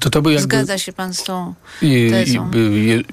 [0.01, 0.43] to to by jakby...
[0.43, 1.55] Zgadza się pan z tą
[2.11, 2.51] tezą?
[2.55, 3.05] I, i, i,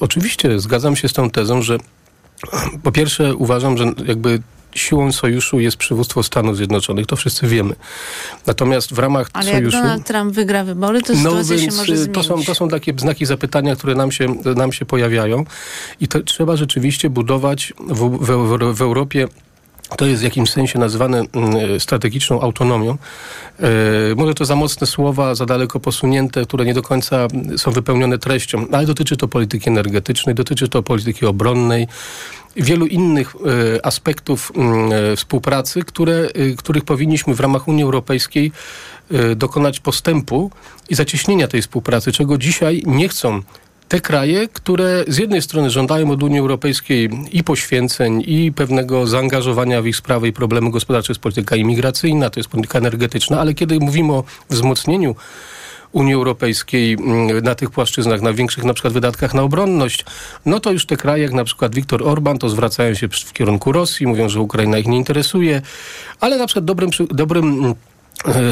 [0.00, 1.78] oczywiście zgadzam się z tą tezą, że
[2.82, 4.42] po pierwsze uważam, że jakby
[4.74, 7.74] siłą sojuszu jest przywództwo Stanów Zjednoczonych, to wszyscy wiemy.
[8.46, 9.76] Natomiast w ramach Ale sojuszu...
[9.76, 12.14] Ale jak Donald Trump wygra wybory, to no sytuacja się może zmienić.
[12.14, 15.44] To są, to są takie znaki zapytania, które nam się, nam się pojawiają
[16.00, 19.28] i to trzeba rzeczywiście budować w, w, w Europie
[19.96, 22.90] to jest w jakimś sensie nazywane mm, strategiczną autonomią.
[23.60, 23.68] E,
[24.16, 28.66] może to za mocne słowa, za daleko posunięte, które nie do końca są wypełnione treścią,
[28.72, 31.88] ale dotyczy to polityki energetycznej, dotyczy to polityki obronnej,
[32.56, 33.34] wielu innych
[33.76, 36.28] e, aspektów mm, e, współpracy, które,
[36.58, 38.52] których powinniśmy w ramach Unii Europejskiej
[39.36, 40.50] dokonać postępu
[40.88, 43.42] i zacieśnienia tej współpracy, czego dzisiaj nie chcą
[43.90, 49.82] te kraje, które z jednej strony żądają od Unii Europejskiej i poświęceń, i pewnego zaangażowania
[49.82, 53.80] w ich sprawy i problemy gospodarcze, jest polityka imigracyjna, to jest polityka energetyczna, ale kiedy
[53.80, 55.14] mówimy o wzmocnieniu
[55.92, 60.04] Unii Europejskiej mm, na tych płaszczyznach, na większych na przykład wydatkach na obronność,
[60.46, 63.72] no to już te kraje, jak na przykład Viktor Orban, to zwracają się w kierunku
[63.72, 65.62] Rosji, mówią, że Ukraina ich nie interesuje,
[66.20, 67.74] ale na przykład dobrym, dobrym mm,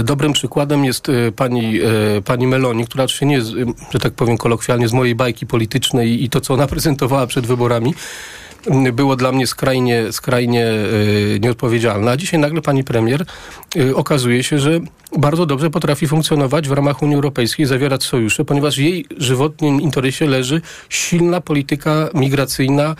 [0.05, 3.49] dobrym przykładem jest e, pani, e, pani Meloni, która oczywiście nie jest,
[3.91, 7.95] że tak powiem kolokwialnie, z mojej bajki politycznej i to, co ona prezentowała przed wyborami,
[8.93, 12.11] było dla mnie skrajnie, skrajnie y, nieodpowiedzialne.
[12.11, 13.25] A dzisiaj nagle pani premier
[13.77, 14.81] y, okazuje się, że
[15.19, 20.61] bardzo dobrze potrafi funkcjonować w ramach Unii Europejskiej, zawierać sojusze, ponieważ jej żywotnym interesie leży
[20.89, 22.97] silna polityka migracyjna,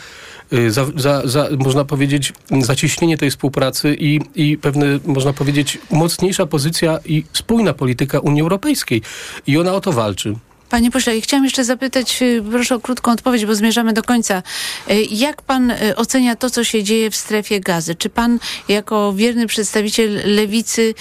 [0.53, 6.47] y, za, za, za, można powiedzieć, zacieśnienie tej współpracy i, i pewne, można powiedzieć, mocniejsza
[6.47, 9.03] pozycja i spójna polityka Unii Europejskiej.
[9.47, 10.35] I ona o to walczy.
[10.71, 14.43] Panie pośle, chciałam jeszcze zapytać, y, proszę o krótką odpowiedź, bo zmierzamy do końca.
[14.91, 17.95] Y, Jak pan y, ocenia to, co się dzieje w strefie gazy?
[17.95, 18.39] Czy pan
[18.69, 20.95] jako wierny przedstawiciel lewicy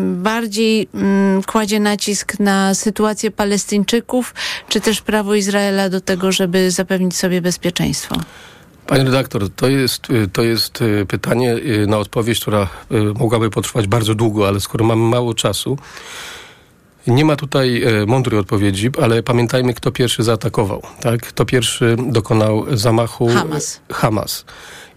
[0.00, 4.34] bardziej mm, kładzie nacisk na sytuację Palestyńczyków,
[4.68, 8.16] czy też prawo Izraela do tego, żeby zapewnić sobie bezpieczeństwo?
[8.86, 10.78] Panie redaktor, to jest, to jest
[11.08, 12.68] pytanie na odpowiedź, która
[13.18, 15.78] mogłaby potrwać bardzo długo, ale skoro mamy mało czasu,
[17.06, 20.82] nie ma tutaj e, mądrej odpowiedzi, ale pamiętajmy, kto pierwszy zaatakował.
[21.00, 21.20] Tak?
[21.20, 23.28] Kto pierwszy dokonał zamachu?
[23.28, 23.80] Hamas.
[23.92, 24.44] Hamas.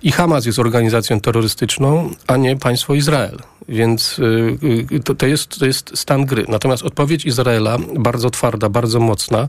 [0.04, 3.39] I Hamas jest organizacją terrorystyczną, a nie państwo Izrael.
[3.70, 4.58] Więc y,
[4.91, 6.45] y, to, to, jest, to jest stan gry.
[6.47, 9.47] Natomiast odpowiedź Izraela bardzo twarda, bardzo mocna.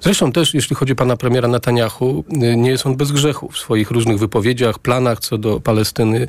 [0.00, 3.58] Zresztą też, jeśli chodzi o pana premiera Netanyahu, y, nie jest on bez grzechu w
[3.58, 6.28] swoich różnych wypowiedziach, planach co do Palestyny.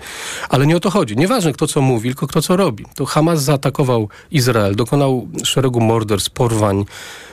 [0.50, 1.18] Ale nie o to chodzi.
[1.18, 2.86] Nieważne kto co mówi, tylko kto co robi.
[2.96, 6.86] To Hamas zaatakował Izrael, dokonał szeregu morderstw, porwań.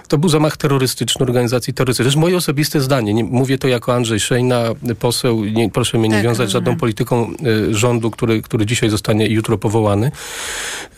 [0.09, 2.05] To był zamach terrorystyczny organizacji terrorystycznej.
[2.05, 3.15] To jest moje osobiste zdanie.
[3.15, 4.65] Nie, mówię to jako Andrzej Szejna,
[4.99, 5.45] poseł.
[5.45, 7.33] Nie, proszę mnie nie Tak, wiązać z żadną polityką
[7.71, 10.11] y, rządu, który, który dzisiaj zostanie i jutro powołany.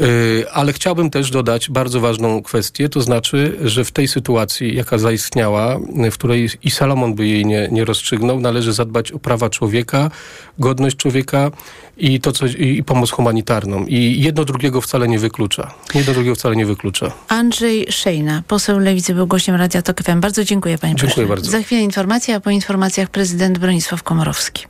[0.00, 4.98] Y, ale chciałbym też dodać bardzo ważną kwestię, to znaczy, że w tej sytuacji, jaka
[4.98, 9.50] zaistniała, y, w której i Salomon by jej nie, nie rozstrzygnął, należy zadbać o prawa
[9.50, 10.10] człowieka,
[10.58, 11.50] godność człowieka
[11.96, 13.86] i, to, co, i, i pomoc humanitarną.
[13.86, 15.74] I jedno drugiego wcale nie wyklucza.
[15.94, 17.12] Jedno drugiego wcale nie wyklucza.
[17.28, 20.20] Andrzej Szejna, poseł Lewicy, był gościem Radia Tok FM.
[20.20, 21.26] Bardzo dziękuję panie Dziękuję pośle.
[21.26, 21.50] bardzo.
[21.50, 24.66] Za chwilę informacja, a po informacjach prezydent Bronisław Komorowski.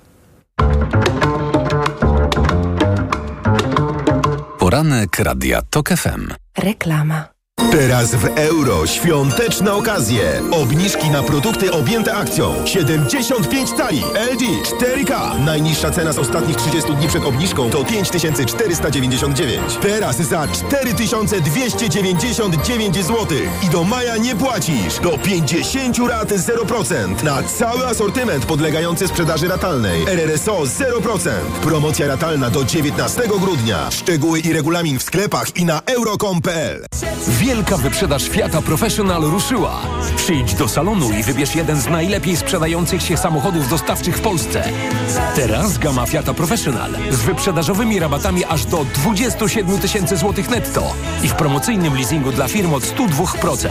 [4.58, 6.28] Poranek Radia TOK FM.
[6.58, 7.39] Reklama.
[7.70, 10.42] Teraz w euro świąteczne okazje.
[10.50, 12.66] Obniżki na produkty objęte akcją.
[12.66, 14.02] 75 cali
[14.32, 15.40] LG 4K.
[15.44, 19.78] Najniższa cena z ostatnich 30 dni przed obniżką to 5499.
[19.82, 23.26] Teraz za 4299 zł.
[23.62, 24.98] I do maja nie płacisz.
[25.02, 27.22] Do 50 rat 0%.
[27.24, 30.02] Na cały asortyment podlegający sprzedaży ratalnej.
[30.06, 31.30] RRSO 0%.
[31.62, 33.90] Promocja ratalna do 19 grudnia.
[33.90, 36.86] Szczegóły i regulamin w sklepach i na euro.com.pl.
[37.50, 39.80] Wielka wyprzedaż Fiata Professional ruszyła.
[40.16, 44.64] Przyjdź do salonu i wybierz jeden z najlepiej sprzedających się samochodów dostawczych w Polsce.
[45.34, 51.34] Teraz gama Fiata Professional z wyprzedażowymi rabatami aż do 27 tysięcy złotych netto i w
[51.34, 53.68] promocyjnym leasingu dla firm od 102%.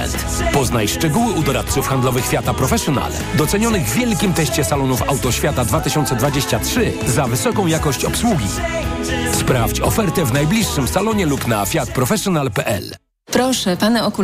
[0.53, 7.27] Poznaj szczegóły u doradców handlowych Fiata Professional, docenionych w wielkim teście salonów Autoświata 2023 za
[7.27, 8.47] wysoką jakość obsługi.
[9.34, 13.09] Sprawdź ofertę w najbliższym salonie lub na fiatprofessional.pl.
[13.32, 14.19] Proszę, pane okulary.